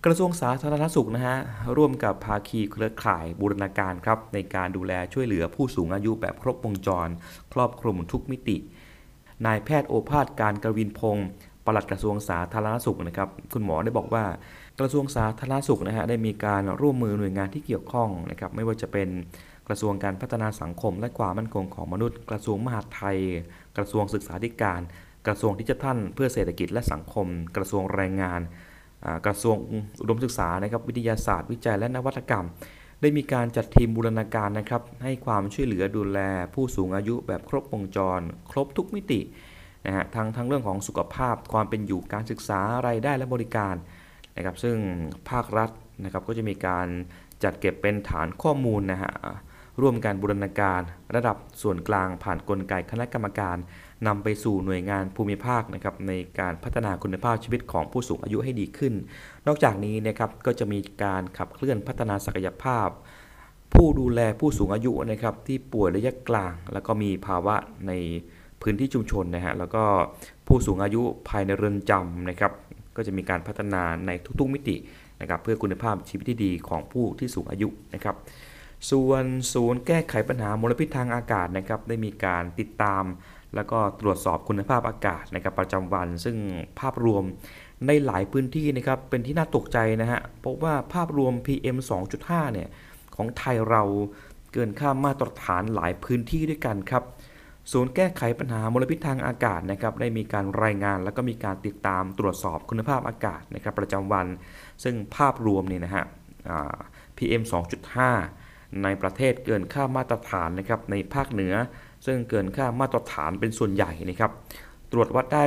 [0.05, 1.37] กระทรวงสาธารณสุขนะฮะ
[1.77, 7.09] ร่วมกับภาคีเครือข่ายบูรณาการครับในการดูแลช่วยเหลือผู้สูงอายุแบบครบวงจร
[7.53, 8.57] ครอบคลุมทุกมิติ
[9.47, 11.29] นายแพทย์โอภาสการกวินพงศ์
[11.65, 14.25] ปลัดกระทรวงสาธารณสุขนะครับคุณหมอได้บอกว่า
[14.79, 19.09] กระทรวงสาธารณสุขนะฮะได้มีการร่วมมือหน่วยงานที่เกี่ยวข้องนะครับไม่ว่าจะเป็น
[19.69, 23.19] กระทรวงการพัฒนาสังคมและความมั่นคงของมนุษย์ กระทรวงมหาดไทย
[23.77, 24.81] กระทรวงศึกษาธิการ
[25.27, 27.27] กระทรวงดิจิทัล เพื่อเศรษฐกิจและสังคม
[27.57, 28.41] กระทรวงแรงงาน
[29.27, 29.57] กระทรวง
[30.01, 32.47] อุดมศึกษานะครับวิทยาศาสตร์วิจัยและนวัตกรรม
[33.01, 36.19] ได้มีการจัดทีมบูรณาการนะครับให้ความช่วยเหลือดูแล
[36.55, 39.21] ผู้สูงอายุแบบครบวงจร ครบทุกมิติ
[39.87, 43.75] นะฮะทั้งทั้งเรื่องของสุขภาพความเป็นอยู่การศึกษารายได้และบริการ
[44.37, 44.77] นะครับซึ่ง
[45.31, 45.71] ภาครัฐ
[46.05, 46.87] นะครับก็จะมีการ
[47.45, 49.13] จัดเก็บเป็นฐานข้อมูลนะฮะ
[49.81, 50.81] ร่วมการบูรณาการ
[51.15, 53.57] ระดับส่วนกลางผ่านนกลไกคณะกรรมการ
[54.07, 58.95] นำไปสู่หน่วยงานภูมิภาคนะครับในการพัฒนาคุณภาพชีวิตของผู้สูงอายุให้ดีขึ้น
[59.47, 62.89] นอกจากนี้นะครับก็จะมีการขับเคลื่อนพัฒนาศักยภาพ
[63.75, 67.55] ผู้ดูแลผู้สูงอายุนะครับที่ป่วยระยะกลาง แล้วก็มีภาวะ
[67.87, 67.93] ใน
[68.63, 69.85] พื้นที่ชุมชนนะฮะแล้วก็
[70.47, 72.53] ผู้สูงอายุภายในเรือนจำนะครับ
[72.97, 74.77] ก็จะมีการพัฒนาในทุกๆมิติ
[75.21, 78.17] นะครับเพื่อคุณภาพชีวิตที่ดีของผู้ที่สูงอายุนะครับ
[78.91, 83.05] ส่วนศูนย์แก้ไขปัญหามลพิษทางอากาศนะครับได้มีการติดตาม
[83.55, 86.37] แล้วก็ตรวจสอบคุณภาพอากาศนะครับประจำวัน ซึ่ง
[86.81, 87.25] ภาพรวม
[87.87, 91.77] ในหลายพื้นที่นะครับเป็นที่น่าตกใจนะฮะเพราะว่าภาพรวม PM
[92.17, 92.69] 2.5เนี่ย
[93.17, 93.83] ของไทยเรา
[94.53, 97.03] เกินค่ามาตรฐานหลายพื้นที่ด้วยกันครับ
[97.73, 104.27] ศูนย์แก้ไขปัญหามลพิษทางอากาศนะครับได้มีการรายงานแล้วก็มีการติดตามตรวจสอบคุณภาพอากาศนะครับประจำวัน
[104.85, 106.05] ซึ่งภาพรวมนี่นะฮะ
[107.17, 108.38] PM 2.5
[108.83, 111.55] ในประเทศเกินค่ามาตรฐานนะครับในภาคเหนือ
[112.07, 114.33] ซึ่งเกินค่ามาตรฐานเป็นส่วนใหญ่นะครับ
[114.93, 115.47] ตรวจวัดได้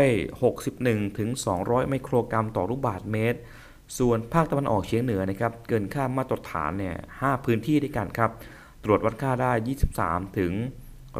[0.57, 1.29] 61ถึง
[1.59, 3.39] 200 ไมโครกรัมต่อลูกบาศก์เมตร
[3.99, 8.31] ส่วนภาคตะวันออกเฉียงเหนือนะครับเกินค่ามาตรฐานเนี่ย5พื้นที่ด้วยกันครับ
[8.83, 9.51] ตรวจวัดค่าได้
[9.95, 10.53] 23ถึง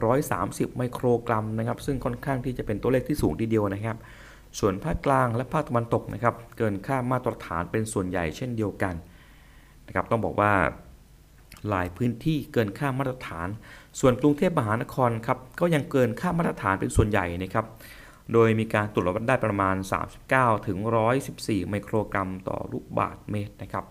[0.05, 3.97] 130 ไมโครกรัมนะครับ ซึ่งค่อนข้างที่จะเป็นตัวเลขที่สูงทีเดียวนะครับ
[4.59, 8.95] ส่วนภาคกลางและภาคตะวันตกนะครับ เกินค่ามาตรฐานเป็นส่วนใหญ่เช่นเดียวกัน
[9.87, 10.53] นะครับ ต้องบอกว่า
[11.69, 13.47] หลายพื้นที่เกินค่ามาตรฐาน
[13.99, 17.65] ส่วนกรุงเทพมหานครครับก็ยังเกินค่ามาตรฐานเป็นส่วนใหญ่นะครับ
[18.33, 19.75] โดยมีการตรวจวัดได้ประมาณ
[20.21, 20.77] 39 ถึง
[21.25, 23.85] 114 ไมโครกรัมต่อลูกบาศก์เมตรนะครับ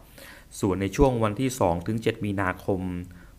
[0.61, 2.81] ส่วนในช่วงวันที่ 2 ถึง 7 มีนาคม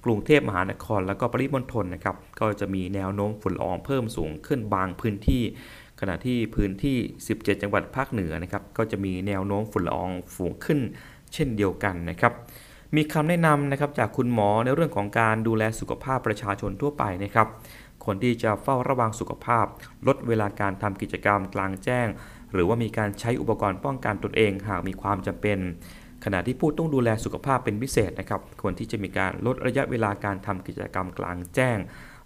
[0.05, 5.43] กรุงเทพมหานคร และก็ปริมณฑลนะครับ ก็จะมีแนวโน้มฝุ่นละอองเพิ่มสูงขึ้นบางพื้นที่
[5.99, 10.79] ขณะที่พื้นที่ 17 จังหวัดภาคเหนือนะครับ ก็จะมีแนวโน้มฝุ่นละอองฝูงขึ้น
[11.33, 12.33] เช่นเดียวกันนะครับ
[12.95, 17.47] มีคำแนะนำนะครับจากคุณหมอในเรื่องของการดูแลสุขภาพประชาชนทั่วไปนะครับ
[18.05, 19.65] คนที่จะเฝ้าระวังสุขภาพ
[20.07, 22.07] ลดเวลาการทำกิจกรรมกลางแจ้ง
[22.53, 25.57] หรือว่ามีการใช้อุปกรณ์ป้องกันตนเองหากมีความจำเป็น
[26.25, 31.77] ขณะที่ผู้ต้องดูแลสุขภาพเป็นพิเศษนะครับควรที่จะมีการลดระยะเวลาการทำกิจกรรมกลางแจ้ง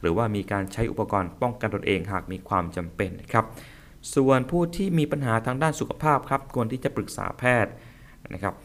[0.02, 3.46] หรือว่ามีการใช้อุปกรณ์ป้องกันตนเองหากมีความจำเป็นนะครับ
[4.16, 7.72] ส่วนผู้ที่มีปัญหาทางด้านสุขภาพครับควรที่จะปรึกษาแพทย์
[8.34, 8.56] นะครับ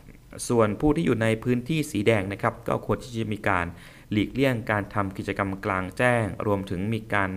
[0.49, 3.67] ส่วนผู้ที่อยู่ในพื้นที่สีแดงนะครับ ก็ควรที่จะมีการ
[4.13, 7.31] หลีกเลี่ยงการทำกิจกรรมกลางแจ้ง รวมถึงมีการ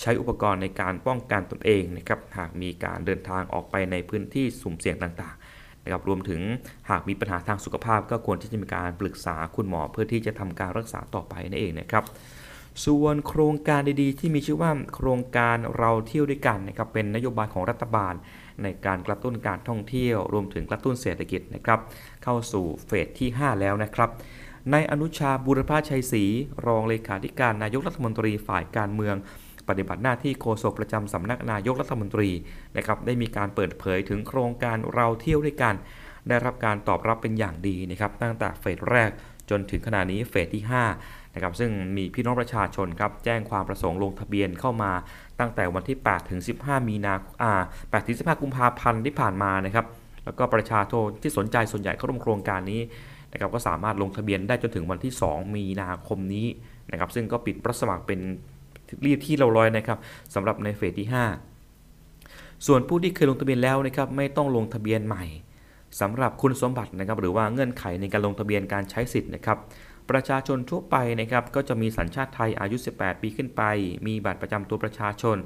[0.00, 6.40] ใช้อุปกรณ์ในการป้องกันตนเองนะครับ หากมีการเดินทางออกไปในพื้นที่สุ่มเสี่ยงต่างๆนะครับ รวมถึง
[6.90, 12.04] หากมีปัญหาทางสุขภาพ ก็ควรที่จะมีการปรึกษาคุณหมอเพื่อที่จะทำการรักษาต่อไปนั่นเองนะครับ
[12.84, 18.14] ส่วนโครงการดีๆ ที่มีชื่อว่าโครงการเราเที่ยวด้วยกันนะครับเป็นนโยบายของรัฐบาล
[18.62, 21.80] ในการกระตุ้นการท่องเที่ยว รวมถึงกระตุ้นเศรษฐกิจนะครับ
[22.24, 24.10] เข้าสู่เฟสที่ 5 แล้วนะครับ
[24.72, 26.24] ในอนุชาบุรพาชัยศรี
[26.66, 29.16] รองเลขาธิการนายกรัฐมนตรีฝ่ายการเมือง
[29.68, 32.30] ปฏิบัติหน้าที่โฆษกประจำสำนักนายกรัฐมนตรี
[32.76, 35.74] นะครับได้มีการเปิดเผยถึงโครงการเราเที่ยวด้วยกัน
[36.28, 39.10] ได้รับการตอบรับเป็นอย่างดีนะครับตั้งแต่เฟสแรก
[39.50, 40.64] จนถึงขณะนี้เฟสที่
[40.98, 44.92] 5นะครับซึ่งมีพี่น้องประชาชนครับแจ้งความประสงค์ลงทะเบียนเข้ามา
[45.40, 49.86] ตั้งแต่วันที่ 8 ถึง 15 มีนาอ่า8ถึง 15 กุมภาพันธ์ที่ผ่านมานะครับ
[50.24, 52.80] แล้วก็ประชาชนที่สนใจส่วนใหญ่เข้าร่วมโครงการนี้
[53.32, 56.46] นะครับก็สามารถลงทะเบียนได้จนถึงวันที่ 2 มีนาคมนี้
[56.90, 58.20] นะครับ ซึ่งก็ปิดรับสมัครเป็น
[59.06, 59.98] รีบที่เราร้อยนะครับ
[60.34, 61.08] สำหรับในเฟสที่
[61.86, 65.24] 5 ส่วนผู้ที่เคยลงทะเบียนแล้วนะครับไม่ต้องลงทะเบียนใหม่
[66.00, 69.58] สำหรับคุณสมบัตินะครับหรือว่าเงื่อนไขในการลงทะเบียนการใช้สิทธิ์นะครับ
[70.10, 73.62] ประชาชนทั่วไปนะครับก็จะมีสัญชาติไทยอายุ 18 ปีขึ้นไป
[74.06, 75.36] มีบัตรประจำตัวประชาชน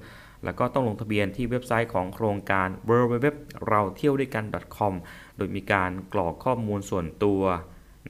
[0.45, 3.27] แล้วก็ต้องลงทะเบียนที่เว็บไซต์ของโครงการ w w w
[3.69, 4.45] เราเที่ยวด้วยกัน
[4.77, 4.93] .com
[5.37, 7.43] โดยมีการกรอกข้อมูลส่วนตัว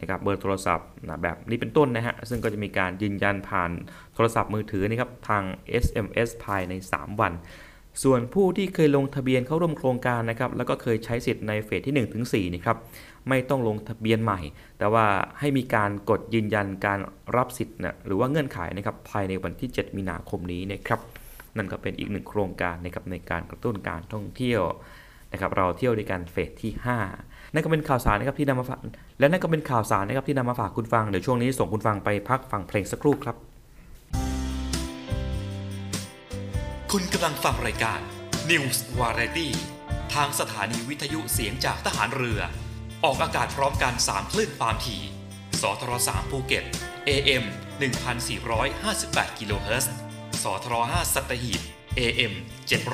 [0.00, 3.70] นะครับเบอร์โทรศัพท์นะแบบนี้เป็นต้นนะฮะ ซึ่งก็จะมีการยืนยันผ่าน
[4.14, 5.42] โทรศัพท์มือถือนะครับทาง
[5.84, 7.32] SMS ภายใน 3 วัน
[8.02, 12.76] ส่วนผู้ที่เคยลงทะเบียนเข้าร่วมโครงการนะครับแล้วก็เคยใช้สิทธิ์ในเฟสที่1ถึง4นะครับ
[13.28, 14.40] ไม่ต้องลงทะเบียนใหม่
[14.78, 15.06] แต่ว่า
[15.38, 16.98] ให้มีการกดยืนยันการ
[17.36, 21.00] รับสิทธิ์นะหรือว่าเงื่อนไขนะครับภายในวันที่ 7 มีนาคมนี้นะครับ
[21.56, 24.62] นั่นก็เป็นอีกหนึ่งโครงการนะครับในการกระตุ้นการท่องเที่ยว
[25.32, 26.72] นะครับเราเที่ยวด้วยกันเฟสที่
[27.12, 28.78] 5 นั่นก็เป็นข่าวสารนะครับที่นำมาฝาก
[29.18, 33.36] และนั่นก็เป็นข่าวสารนะครับที่นำมาฝากคุณฟังเดี๋ยวช่วงนี้ส่งคุณฟังไปพักฟังเพลงสักครู่ครับ
[36.92, 38.00] คุณกำลังฟังรายการ
[38.50, 39.48] News Variety
[40.14, 42.40] ทางสถานีวิทยุเสียงจากทหารเรือ
[43.04, 45.02] ออกอากาศพร้อมกัน 3 คลื่นความถี่
[45.60, 46.64] สทร3ภูเก็ต
[47.08, 47.44] AM
[48.42, 49.92] 1458กิโลเฮิรตซ์
[50.42, 51.60] สทร5สัตหีบ
[51.98, 52.32] AM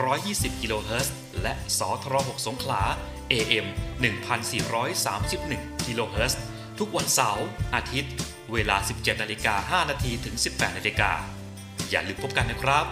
[0.01, 2.83] 720กิโลเฮิรตซ์ และสทร6สงขลา
[3.33, 3.67] AM
[4.97, 6.41] 1431กิโลเฮิรตซ์
[6.79, 8.13] ทุกวันเสาร์ อาทิตย์
[8.53, 11.11] เวลา 17นาฬิกา5นาทีถึง 18นาฬิกา
[11.91, 12.87] อย่าลืมพบกันนะครับ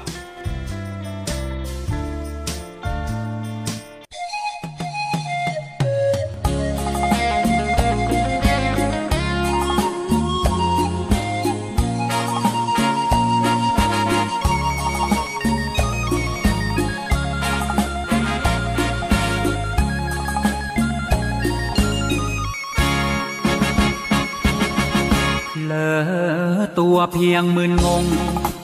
[27.39, 28.05] ยงมืนงง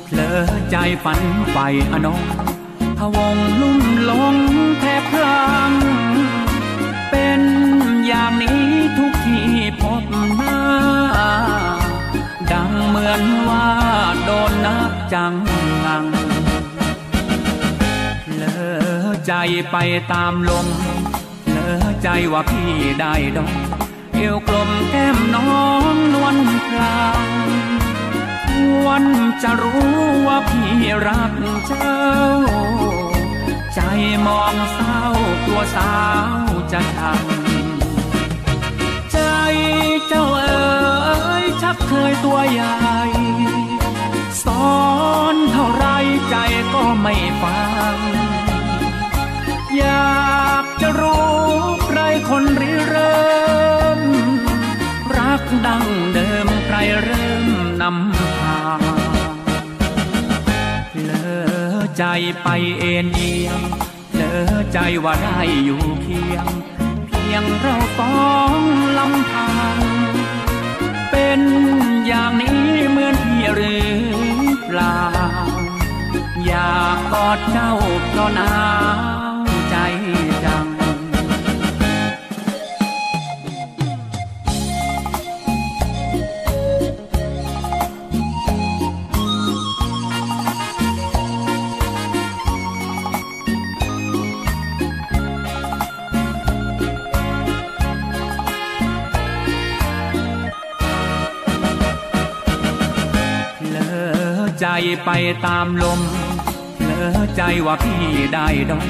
[0.07, 0.39] เพลอ
[0.70, 1.20] ใจฝัน
[1.51, 1.57] ไฟ
[1.93, 2.22] อนง
[2.99, 4.37] พวงลุ่มลง
[4.81, 5.72] แทบพลัง
[7.11, 7.41] เป็น
[8.07, 8.62] อย่างนี้
[8.97, 9.49] ทุกที่
[9.81, 10.03] พบ
[10.37, 10.61] หน้า
[12.53, 13.68] ดังเหมือนว่า
[14.25, 15.35] โดนนับจัง
[15.85, 16.07] งัง
[18.37, 19.33] เลอใจ
[19.70, 19.77] ไป
[20.12, 20.66] ตามลม
[21.51, 23.51] เลอใจว่าพี่ได้ดอก
[24.14, 26.37] เอวกลมแก้มน้องนวล
[26.68, 27.64] พลาง
[28.87, 29.05] วัน
[29.43, 29.93] จะรู้
[30.27, 30.73] ว่าพี่
[31.07, 31.35] รัก
[31.67, 32.05] เจ้า
[33.75, 33.81] ใจ
[34.27, 35.01] มองเศร้า
[35.45, 35.95] กลัวสา
[36.45, 39.19] วจะช้ำใจ
[40.09, 42.75] เจ้าเอ๋ยชักเคยตัวใหญ่
[44.43, 44.75] สอ
[45.35, 45.87] นเท่าไร
[46.31, 46.37] ใจ
[46.75, 47.62] ก็ไม่ฟั
[47.95, 47.97] ง
[49.77, 51.35] อยากจะรู้
[51.87, 54.01] ใครคนริเริ่ม
[55.17, 57.64] รักดังเดิมใครเริ่ม
[61.99, 62.05] ใจ
[62.42, 62.49] ไป
[62.80, 63.61] เอ็นเอียง
[64.14, 66.47] เลอใจว่าได้อยู่เคียง
[67.09, 68.53] เพียงเราสอง
[68.99, 69.78] ลำพัง
[71.11, 71.40] เป็น
[72.07, 73.90] อย่างนี้เหมือนพี่หรือ
[74.66, 74.99] เปล่า
[76.47, 77.72] อยากกอดเจ้า
[78.09, 78.51] เพราะนา
[105.05, 105.11] ไป
[105.47, 106.01] ตามลม
[106.84, 108.86] เลอใจว่าพี่ได้ดอก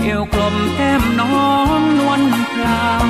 [0.00, 2.22] เอวกลมแก้มน้องนวล
[2.52, 3.06] พลาง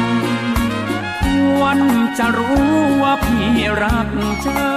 [1.63, 1.81] วัน
[2.19, 2.67] จะรู้
[3.03, 3.49] ว่าพี่
[3.83, 4.09] รัก
[4.43, 4.75] เจ้า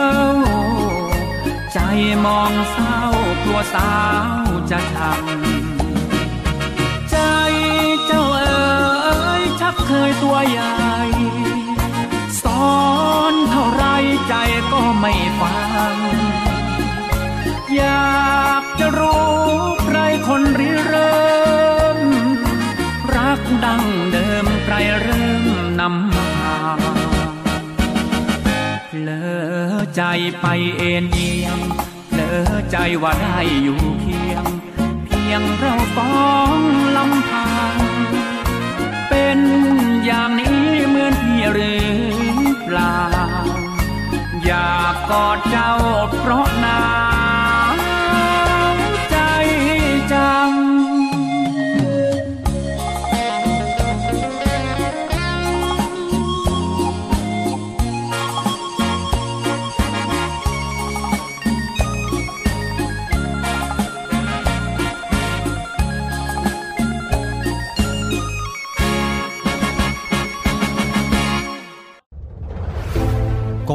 [1.74, 1.80] ใจ
[2.26, 3.00] มองเศร้า
[3.44, 3.94] กลัวสา
[4.44, 7.18] วจะช้ำใจ
[8.06, 10.74] เจ้าเอ๋ยชักเคยตัวใหญ่
[12.44, 12.70] สอ
[13.32, 13.86] นเท่าไร
[14.28, 14.34] ใจ
[14.72, 15.58] ก็ไม่ฟั
[15.94, 15.96] ง
[17.78, 19.30] อยากจะรู้
[19.86, 19.98] ใคร
[20.28, 21.28] คนริเริ่
[21.98, 22.00] ม
[23.16, 25.44] รักดังเดิมใครเริ่ม
[25.80, 26.58] นำพา
[29.02, 29.10] เล
[29.72, 30.02] อใจ
[30.42, 30.46] ไป
[30.78, 31.60] เอ็นเอียง
[32.14, 34.46] เลอใจว่าได้อยู่เคียง
[35.06, 36.14] เพียงเราสอ
[36.58, 36.60] ง
[36.98, 37.78] ลำพัง
[39.10, 39.40] เป็น
[40.06, 41.90] อย่างนี้เหมือนพี่หรือ
[42.64, 42.98] เปล่า
[44.46, 45.74] อยากกอดเจ้า
[46.20, 46.80] เพราะนา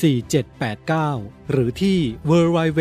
[0.00, 1.98] 4789 หรือที่
[2.30, 2.80] www.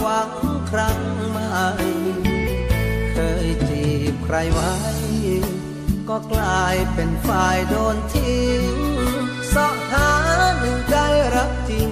[0.00, 0.30] หวัง
[0.70, 1.46] ครั้งใหม่
[3.12, 4.74] เคยจีบใครไว้
[6.08, 8.64] ก็กลายเป็นฝ่ายโดนทิ้ง
[9.54, 10.10] สาะหา
[10.58, 10.96] หนึ่งใจ
[11.36, 11.90] รักจริง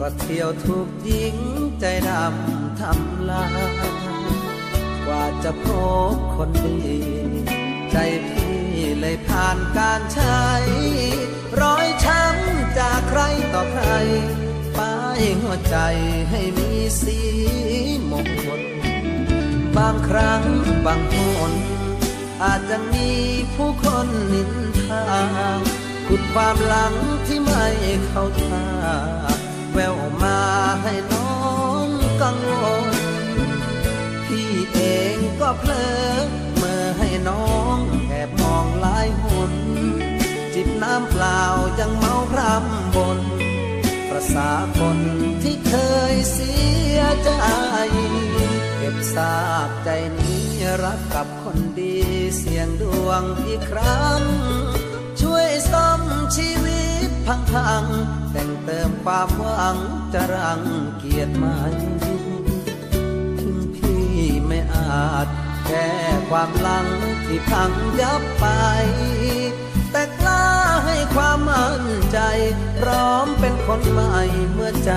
[0.00, 1.36] ก็เที่ยวถูกยิง
[1.80, 3.46] ใจดำทำลา
[3.88, 3.90] ย
[5.06, 5.66] กว่าจะพ
[6.12, 6.80] บคนดี
[7.92, 7.96] ใจ
[8.28, 8.60] พี่
[9.00, 10.44] เลยผ่านการใช้
[11.60, 13.20] รอยช้ำจากใคร
[13.54, 13.88] ต่อใคร
[14.76, 15.76] ป้ายหัวใจ
[16.30, 16.69] ให้มี
[17.02, 17.18] สี
[18.10, 18.62] มงคล
[19.76, 20.42] บางครั้ง
[20.86, 21.14] บางห
[21.50, 21.52] น
[22.42, 23.10] อาจจะมี
[23.54, 25.04] ผู้คนนินทา
[26.06, 26.94] ขุดความหลัง
[27.26, 27.66] ที่ไม่
[28.06, 28.66] เข้าท่า
[29.72, 30.40] แววมา
[30.82, 31.32] ให้น้อ
[31.84, 31.86] ง
[32.22, 32.94] กังวล
[34.26, 34.80] พี่เอ
[35.14, 36.24] งก็เพลอ
[36.56, 37.76] เมื่อให้น้อง
[38.08, 39.52] แอบมองหลายหน
[40.54, 41.42] จิบน้ำเปล่า
[41.78, 43.20] ยังเมาพรำบน
[44.08, 44.98] ประสาคน
[45.72, 45.78] เค
[46.14, 46.56] ยเสี
[46.96, 47.30] ยใจ
[48.76, 50.46] เก็บซากใจนี้
[50.82, 51.96] รักกับคนดี
[52.38, 54.20] เสียงดวงอีกครั้ง
[55.20, 56.00] ช่วยซ่อม
[56.36, 59.76] ชีวิตพังๆแต่งเติมความหวัง
[60.12, 60.62] จะรัง
[60.98, 61.46] เกียรติไหม
[63.40, 64.08] ถึงพี่
[64.46, 65.26] ไม่อาจ
[65.66, 65.90] แก้
[66.30, 66.86] ความหลัง
[67.26, 68.46] ที่พังยับไป
[69.92, 70.46] แต่กล้า
[70.86, 72.18] ให้ความมั่นใจ
[72.78, 74.18] พร้อมเป็นคนใหม่
[74.52, 74.92] เมื่อใจ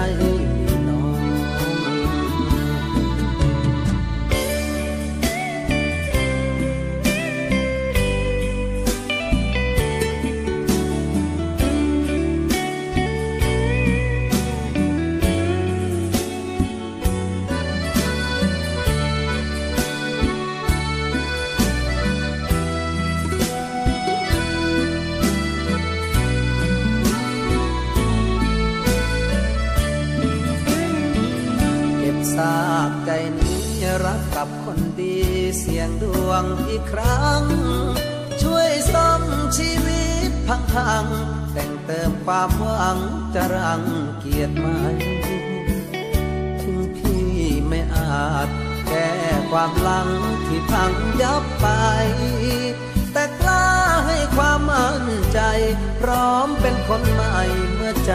[36.70, 37.44] อีกครั้ง
[38.42, 39.22] ช่วยซ่อม
[39.58, 42.98] ชีวิตพังๆ แต่งเติมความหวัง
[43.36, 43.82] จะรัง
[44.20, 44.68] เกียรติไหม
[46.62, 47.28] ถึงพี่
[47.68, 48.50] ไม่อาจ
[48.88, 49.12] แก้
[49.52, 50.10] ความหลัง
[50.48, 50.92] ที่พัง
[51.22, 51.68] ยับไป
[53.14, 53.68] แต่กล้า
[54.06, 55.04] ให้ความมั่น
[55.34, 55.40] ใจ
[56.00, 57.40] พร้อมเป็นคนใหม่
[57.74, 58.14] เมื่อใจ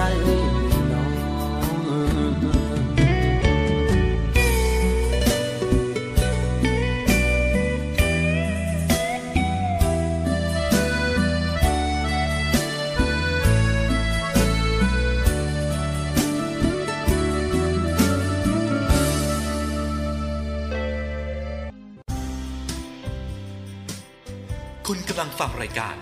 [25.39, 25.97] ฟังรายการ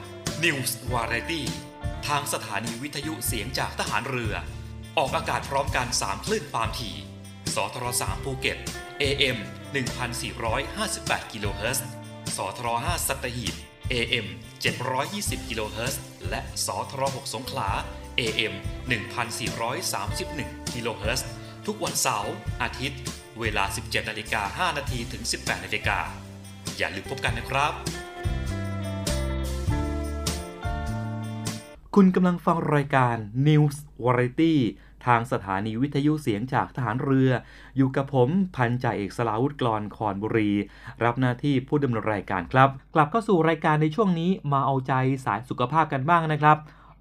[0.45, 1.43] News Variety
[2.07, 4.35] ทางสถานีวิทยุเสียงจากทหารเรือ
[4.99, 6.97] ออกอากาศพร้อมกัน 3 คลื่นความถี่
[7.55, 8.59] สทร3ภูเก็ต
[9.03, 9.37] AM
[10.15, 11.87] 1458กิโลเฮิรตซ์
[12.37, 13.55] สทร5สัตหีบ
[13.93, 14.27] AM
[14.87, 17.71] 720กิโลเฮิรตซ์และสทร6สงขลา
[18.21, 18.55] AM
[19.43, 21.29] 1431กิโลเฮิรตซ์
[21.67, 23.01] ทุกวันเสาร์อาทิตย์
[23.41, 25.99] เวลา 17นาฬิกา5นาทีถึง 18นาฬิกา
[26.77, 27.75] อย่าลืมพบกันนะครับ
[32.01, 33.17] คุณกำลังฟังรายการ
[33.47, 34.55] News Variety
[35.07, 37.31] ทางสถานีวิทยุเสียงจากทหารเรือ
[37.77, 40.51] อยู่กับผมพันจ่าเอกสลาวุธกรคอนบุรี
[41.05, 44.93] รับหน้าที่ผู้ดำเนินรายการครับ กลับเข้าสู่รายการในช่วงนี้มาเอาใจ
[45.25, 46.57] สายสุขภาพกันบ้างนะครับ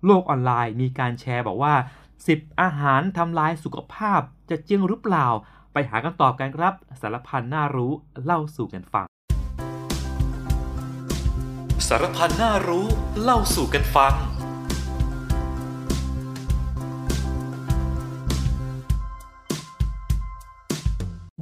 [0.06, 1.74] โลกออนไลน์มีการแชร์บอกว่า
[2.18, 5.28] 10 อาหารทำลายสุขภาพจะจริงหรือเปล่า
[5.74, 7.92] ไปหาคำตอบกันครับ สารพันน่ารู้
[8.24, 9.06] เล่าสู่กันฟัง
[11.88, 12.86] สารพันน่ารู้
[13.22, 14.16] เล่าสู่กันฟัง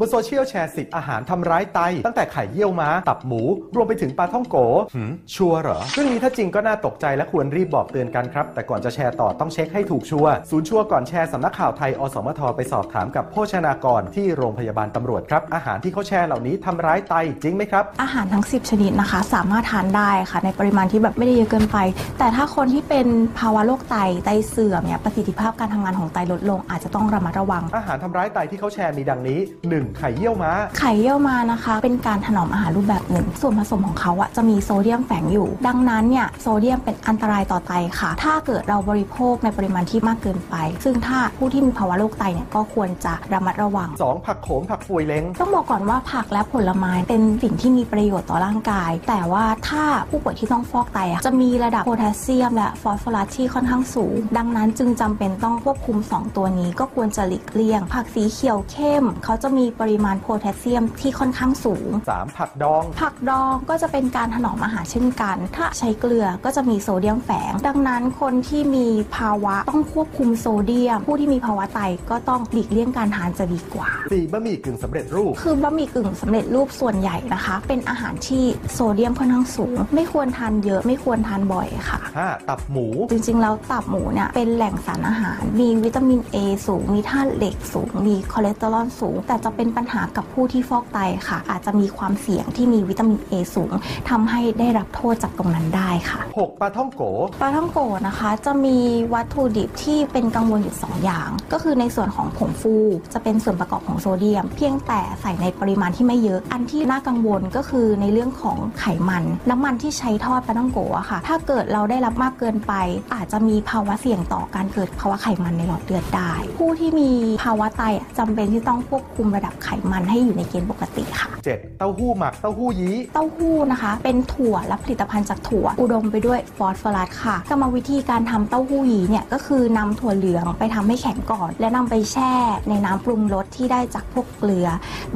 [0.05, 3.41] บนโซเชียลแชร์สิบอาหารทำร้ายไต ตั้งแต่ไข่เยี่ยวม้า ตับหมู
[3.75, 4.57] รวมไปถึงปาท่องโก๋
[4.95, 21.77] หืมชัวร์เหรอ เรื่องนี้ถ้าจริงก็น่าตกใจและควรรีบบอกเตือนกันครับ แต่ก่อนจะแชร์ต่อต้องเช็คให้ถูกชัวร์ศูนย์ชัวร์ก่อนแชร์สำนักข่าวไทยอสมทไปสอบถามกับโภชนากรที่โรงพยาบาลตำรวจครับ อาหารที่เขาแชร์เหล่านี้ทำร้ายไตจริงไหมครับ อาหารทั้ง 10 ชนิดนะคะ สามารถทานได้ค่ะ ในปริมาณที่แบบไม่ได้เยอะเกินไป
[22.19, 23.07] แต่ถ้าคนที่เป็น
[23.39, 23.95] ภาวะโรคไต
[24.25, 29.39] ไตเสื่อมเนี่ยประสิทธิภาพการทำงานของไตลดลงอาจจะต้องระมัดระวัง อาหารทำร้ายไตที่เขาแชร์มีดังนี้
[29.73, 29.92] 1.
[29.97, 44.25] ไข่เยี่ยวม้า ไข่เยี่ยวมานะคะ เป็นการถนอมอาหารรูปแบบหนึ่ง ส่วนผสมของเขาอะจะมีโซเดียมแฝงอยู่ ดังนั้นเนี่ยโซเดียมเป็นอันตรายต่อไตค่ะ ถ้าเกิดเราบริโภคในปริมาณที่มากเกินไป ซึ่งถ้าผู้ที่มีภาวะโรคไตเนี่ยก็ควรจะระมัดระวัง 2.
[44.25, 62.37] ผักโขมผักฟวยเล้งต้องบอกก่อนว่าผักและผลไม้เป็นสิ่งที่มีประโยชน์ต่อร่างกาย แต่ว่าถ้าผู้ป่วยที่ต้องฟอกไตอะจะมีระดับโพแทสเซียม และฟอสฟอรัสที่ค่อนข้างสูง ดังนั้นจึงจำเป็นต้องควบคุม 2 ตัวนี้ก็ควรจะหลีกเลี่ยง ผักสีเขียวเข้ม เขาจะมีปริมาณโพแทสเซียมที่ค่อนข้างสูง 3.
[62.37, 71.79] ผักดอง ผักดองก็จะเป็นการถนอมอาหารเช่นกัน ถ้าใช้เกลือก็จะมีโซเดียมแฝง ดังนั้นคนที่มีภาวะต้องควบคุมโซเดียม ผู้ที่มีภาวะไต
[72.09, 74.31] ก็ต้องหลีกเลี่ยงการทานจะดีกว่า 4.
[74.31, 82.49] บะหมี่กึ่งสำเร็จรูป คือบะหมี่กึ่งสำเร็จรูปส่วนใหญ่นะคะ เป็นอาหารที่โซเดียมค่อนข้างสูง ไม่ควรทานเยอะไม่ควรทานบ่อยค่ะ 5.
[82.49, 90.99] ตับหมู จริงๆแล้วตับหมูเนี่ยเป็นแหล่งสารอาหาร มีวิตามิน A สูงมีธาตุเหล็กสูงมีคอเลสเตอรอลสูง แต่จะเป็นเป็นปัญหากับผู้ที่ฟอกไต
[91.29, 93.71] ค่ะ อาจจะมีความเสี่ยงที่มีวิตามิน A สูง
[94.09, 96.59] ทำให้ได้รับโทษจากตรงนั้นได้ค่ะ 6.
[96.61, 97.01] ปลาท่องโก
[97.41, 98.77] ปลาท่องโกนะคะ จะมี
[99.13, 102.75] วัตถุดิบที่เป็นกังวลอยู่2อย่าง ก็คือในส่วนของผงฟู
[103.13, 112.73] จะเป็นส่วนประกอบของโซเดียม เพียงแต่ใส่ในปริมาณที่ไม่เยอะ อันที่น่ากังวลก็คือในเรื่องของไขมัน น้ำมันที่ใช้ทอดปลาท่องโกอะค่ะ ถ้าเกิดเราได้รับมากเกินไป
[113.13, 117.11] อาจจะมีภาวะเสี่ยงต่อการเกิดภาวะไขมันในหลอดเลือดได้ ผู้ที่มี
[117.43, 121.77] ภาวะไตอะจำเป็นที่ต้องควบคุมระดับไขมันให้อยู่ในเกณฑ์ปกติค่ะ 7.
[121.79, 132.33] เต้าหู้หมักเต้าหู้ยี้ เต้าหู้นะคะ เป็นถั่วและผลิตภัณฑ์จากถั่ว อุดมไปด้วยฟอสฟอรัสค่ะกรรมวิธีการทำเต้าหู้ยี้เนี่ยก็คือนำถั่วเหลืองไปทำให้แข็งก่อน และนำไปแช่
[132.69, 134.67] ในน้ำปรุงรสที่ได้จากพวกเกลือ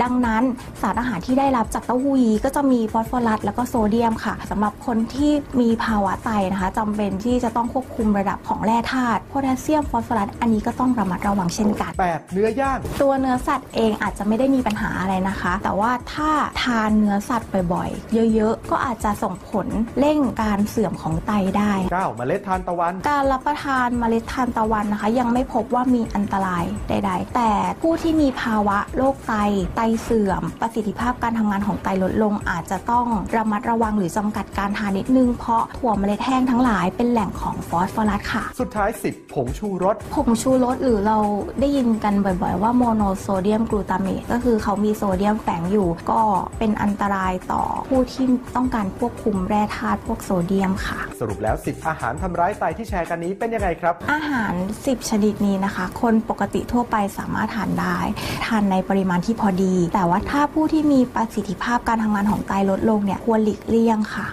[0.01, 0.43] ดังนั้น
[0.81, 5.31] สารอาหารที่ได้รับจากเต้าหู้ยี้ก็จะมีฟอสฟอรัสแล้วก็โซเดียมค่ะสำหรับคนที่
[5.61, 12.33] มีภาวะไตนะคะจำเป็นที่จะต้องควบคุมระดับของแร่ธาตุโพแทสเซียมฟอสฟอรัสอันนี้ก็ต้องระมัดระวังเช่นกัน 8.
[12.33, 16.31] เนื้อย่าง ตัวเนื้อสัตว์เองอาจจะไม่ได้มีปัญหาอะไรนะคะ แต่ว่าถ้า
[16.63, 19.67] ทานเนื้อสัตว์บ่อยๆ เยอะๆ ก็อาจจะส่งผล
[19.99, 22.17] เร่งการเสื่อมของไตได้ 9.
[22.17, 27.51] เมล็ดทานตะวัน การรับประทานเมล็ดทานตะวันนะคะ ยังไม่พบว่ามีอันตรายใด ๆ แต่
[27.81, 29.33] ผู้ที่มีภาวะโรคไต
[29.75, 33.05] ไตเสื่อม ประสิทธิภาพการทำงานของไตลดลง อาจจะต้อง
[33.35, 41.17] ระมัดระวังหรือจำกัดการทานนิดนึง เพราะถั่วเมล็ดแห้งทั้งหลายเป็นแหล่งของฟอสฟอรัสค่ะ สุดท้าย 10 ผงชูรส ผงชูรสหรือเรา
[41.59, 46.21] ได้ยินกันบ่อยๆ ว่าโมโนโซเดียมกลูตาเมตก็คือเขามีโซเดียมแฝงอยู่ก็
[46.59, 57.97] เป็นอันตรายต่อผู้ที่ต้องการควบคุมแร่ธาตุพวกโซเดียมค่ะ สรุปแล้ว 10 อาหารทำร้ายไตที่แชร์กันนี้เป็นยังไงครับ อาหาร 10 ชนิดนี้นะคะ คนปกติทั่วไปสามารถทานได้
[58.45, 64.27] ทานในปริมาณที่พอดี แต่ว่าถ้าผู้ที่มีประสิทธิภาพการทำงานของไตลดลงเนี่ยควรหลีกเลี่ยงค่ะ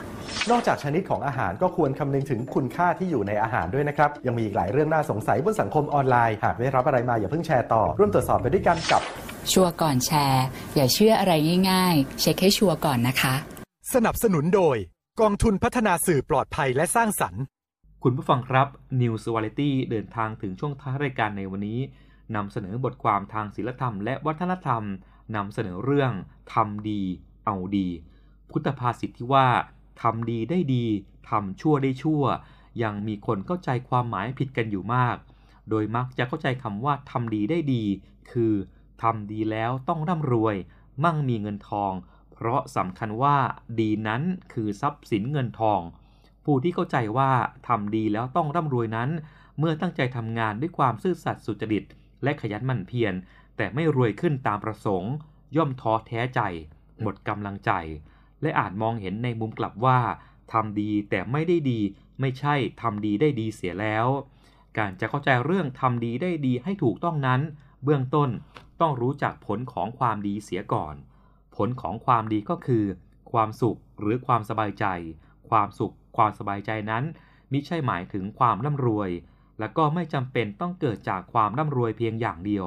[0.50, 9.02] นอกจากชนิดของอาหารก็ควรคำนึงถึงคุณค่าที่อยู่ในอาหารด้วยนะครับ ยังมีอีกหลายเรื่องน่าสงสัยบนสังคมออนไลน์ หากได้รับอะไรมาอย่าเพิ่งแชร์ต่อ ร่วมตรวจสอบไปด้วยกันกับ
[9.52, 11.32] ชัวร์ก่อนแชร์ อย่าเชื่ออะไร
[11.70, 13.34] ง่ายๆ เช็คให้ชัวร์ก่อนนะคะ
[13.94, 14.76] สนับสนุนโดย
[15.20, 17.42] กองทุนพัฒนาสื่อปลอดภัยและสร้างสรรค์
[18.02, 18.68] คุณผู้ฟังครับ
[19.00, 21.80] News v a r i e t y เดินทางถึงช่วงท้ายรายการในวันนี้
[22.36, 24.82] นำเสนอบทความทางศิลธรรมและวัฒนธรรม
[25.36, 26.12] นำเสนอเรื่อง
[26.52, 27.02] ทำดี
[27.44, 27.88] เอาดี
[28.50, 29.46] พุทธภาษิตที่ว่า
[30.02, 30.84] ทำดีได้ดี
[31.30, 32.22] ทำชั่วได้ชั่ว
[32.82, 35.16] ยังมีคนเข้าใจความหมายผิดกันอยู่มาก
[35.70, 37.84] โดยมักจะเข้าใจคำว่าทำดีได้ดี
[38.30, 38.54] คือ
[39.02, 40.56] ทำดีแล้วต้องร่ำรวย
[41.04, 41.92] มั่งมีเงินทอง
[42.32, 43.36] เพราะสำคัญว่า
[43.80, 44.22] ดีนั้น
[44.52, 45.80] คือทรัพย์สินเงินทอง
[46.44, 47.30] ผู้ที่เข้าใจว่า
[47.68, 49.10] ทำดีแล้วต้องร่ำรวยนั้น
[49.58, 51.84] เมื่อตั้งใจทำงานด้วยความซื่อสัตย์สุจริต
[52.22, 53.14] และขยันหมั่นเพียร
[53.56, 55.12] แต่ไม่รวยขึ้นตามประสงค์
[55.56, 56.40] ย่อมท้อแท้ใจ
[57.00, 57.70] หมดกำลังใจ
[58.44, 59.98] และอาจมองเห็นในมุมกลับว่า
[60.52, 61.80] ทำดีแต่ไม่ได้ดี
[62.20, 64.06] ไม่ใช่ทำดีได้ดีเสียแล้ว
[64.78, 67.40] การจะเข้าใจเรื่องทำดีได้ดีให้ถูกต้องนั้น
[67.84, 68.30] เบื้องต้น
[68.80, 70.94] ต้องรู้จักผลของความดีเสียก่อน
[71.56, 72.84] ผลของความดีก็คือ
[73.32, 74.86] ความสุขหรือความสบายใจ
[75.48, 77.04] ความสุข ความสบายใจนั้น
[77.52, 79.10] มิใช่หมายถึงความร่ำรวย
[79.58, 82.66] และก็ไม่จำเป็นต้องเกิดจากความร่ำรวยเพียงอย่างเดียว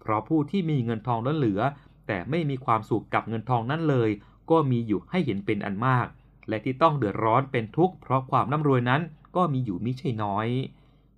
[0.00, 1.60] เพราะผู้ที่มีเงินทองล้นเหลือ
[2.06, 4.10] แต่ไม่มีความสุขกับเงินทองนั้นเลย
[4.50, 6.06] ก็มีอยู่ให้เห็นเป็นอันมาก
[6.48, 9.02] และที่ต้องเดือดร้อนเป็นทุกข์เพราะความร่ำรวยนั้น
[9.36, 10.46] ก็มีอยู่มิใช่น้อย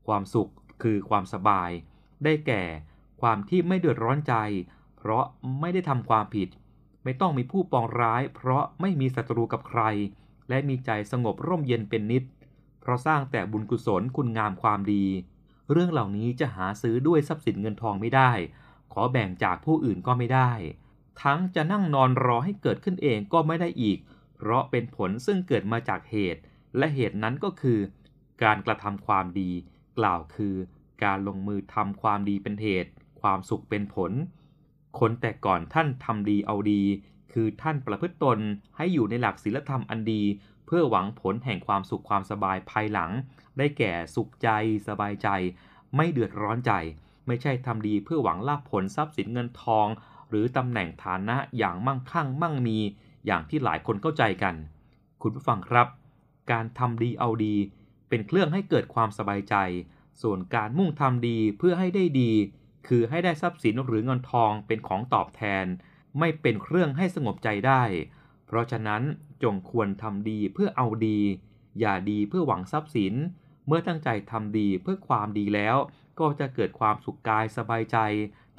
[0.07, 0.51] ความสุข
[0.83, 1.71] คือความสบาย
[2.25, 2.63] ได้แก่
[3.21, 4.35] ความที่ไม่เดือดร้อนใจ
[4.99, 5.25] เพราะ
[5.61, 6.49] ไม่ได้ทำความผิด
[7.05, 9.83] ไม่ต้องมีผู้ปองร้าย เพราะไม่มีศัตรูกับใคร
[10.49, 12.25] และมีใจสงบร่มเย็นเป็นนิด
[12.81, 15.05] เพราะสร้างแต่บุญกุศลคุณงามความดี
[15.73, 18.31] เรื่องเหล่านี้จะหาซื้อด้วยทรัพย์สินเงินทองไม่ได้
[18.93, 20.51] ขอแบ่งจากผู้อื่นก็ไม่ได้
[21.23, 23.99] ทั้งจะนั่งนอนรอให้เกิดขึ้นเองก็ไม่ได้อีก
[24.37, 26.41] เพราะเป็นผลซึ่งเกิดมาจากเหตุ
[26.79, 27.79] และเหตุนั้นก็คือ
[28.43, 29.51] การกระทำความดี
[29.99, 30.55] กล่าวคือ
[31.05, 32.91] การลงมือทำความดีเป็นเหตุ
[33.21, 34.13] ความสุขเป็นผล
[34.99, 36.83] คนแต่ก่อนท่านทำดีเอาดี
[37.33, 38.39] คือท่านประพฤติตน
[38.77, 40.23] ให้อยู่ในหลักศีลธรรมอันดี
[40.67, 43.11] เพื่อหวังผลแห่งความสุขความสบายภายหลัง
[43.59, 44.49] ได้แก่สุขใจ
[44.89, 45.29] สบายใจ
[45.97, 46.73] ไม่เดือดร้อนใจ
[47.27, 49.87] ไม่ใช่ทำดีเพื่อหวังลาภผลทรัพย์สินเงินทอง
[50.33, 52.79] หรือตำแหน่งฐานะอย่างมั่งคั่งมั่งมี
[53.27, 54.55] อย่างที่หลายคนเข้าใจกัน
[55.23, 55.89] คุณผู้ฟังครับ
[56.51, 57.57] การทำดีเอาดี
[58.09, 59.55] เป็นเครื่องให้เกิดความสบายใจ
[60.23, 62.33] ส่วนการมุ่งทำดีเพื่อให้ได้ดี
[62.87, 65.67] คือให้ได้ทรัพย์สินหรือเงินทองเป็นของตอบแทน
[66.19, 67.83] ไม่เป็นเครื่องให้สงบใจได้
[68.47, 69.03] เพราะฉะนั้น
[69.43, 71.19] จงควรทำดีเพื่อเอาดี
[71.81, 73.15] อย่าดีเพื่อหวังทรัพย์สิน
[73.67, 75.77] เมื่อตั้งใจทำดีเพื่อความดีแล้ว
[76.21, 77.99] ก็จะเกิดความสุขกายสบายใจ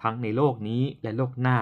[0.01, 1.57] ทั้งในโลกนี้และโลกหน้า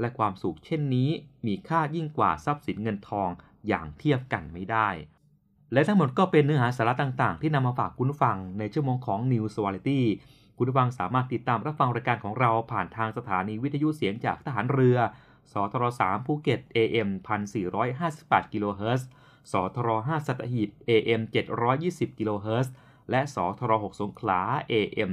[0.00, 1.08] และความสุขเช่นนี้
[1.46, 3.28] มีค่ายิ่งกว่าทรัพย์สินเงินทอง
[3.68, 4.88] อย่างเทียบกันไม่ได้
[5.72, 10.00] และทั้งหมดก็เป็นเนื้อหาสาระต่างๆ ที่นำมาฝากคุณฟังในชั่วโมงของ Newswallety
[10.58, 14.98] คุณฟังสามารถติดตามรับฟังรายการของเราผ่านทางสถานีวิทยุเสียงจากทหารเรือ
[15.52, 17.08] สทร3ภูเก็ต AM
[17.80, 19.08] 1458กิโลเฮิรตซ์
[19.52, 21.20] สทร5สัตหีบ AM
[21.70, 22.72] 720กิโลเฮิรตซ์
[23.10, 24.40] และสทร6สงขลา
[24.72, 25.12] AM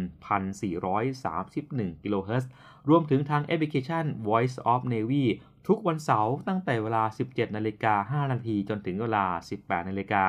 [1.17, 2.49] 1431กิโลเฮิรตซ์
[2.89, 5.23] รวมถึงทางแอปพลิเคชัน Voice of Navy
[5.67, 9.25] ทุกวันเสาร์ตั้งแต่เวลา 17 นาฬิกา 5 นาที จนถึงเวลา
[9.59, 10.23] 18 นาฬิกา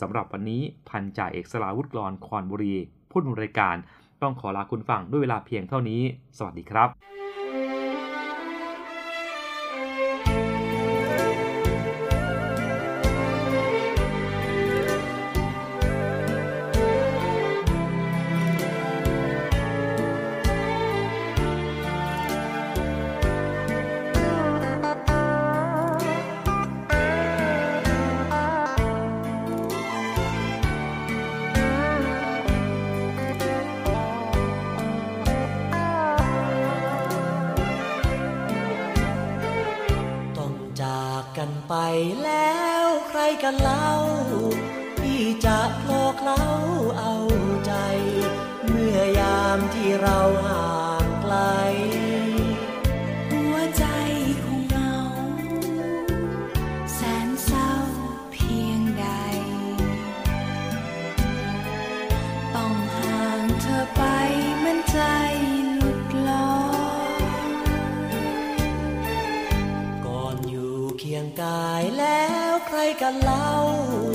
[0.00, 2.76] สำหรับวันนี้พันจ่าเอกสลาวุฒิกรคอนบุรี
[3.10, 3.76] ผู้ดำนรายการ
[4.22, 6.02] ต้องขอลาคุณผู้ฟังด้วยเวลาเพียงเท่านี้
[6.38, 6.88] สวัสดีครับ
[72.86, 74.05] 未够老。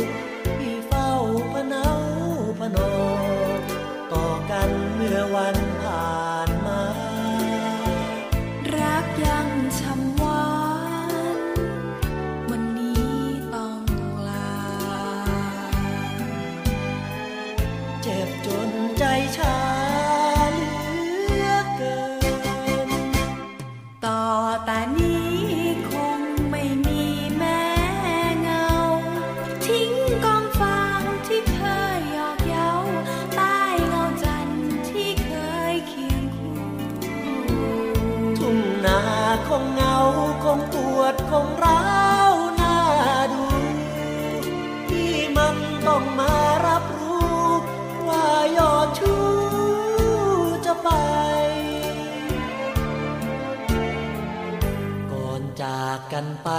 [56.44, 56.50] ไป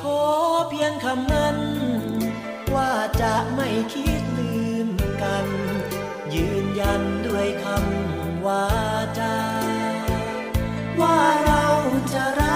[0.00, 0.20] ขอ
[0.70, 1.58] เพียงคำนั้น
[2.74, 4.88] ว่าจะไม่คิดลืม
[5.22, 5.46] กัน
[6.34, 8.66] ยืนยันด้วยคำว่า
[9.18, 9.36] จา
[11.00, 11.66] ว่าเรา
[12.12, 12.47] จะรัก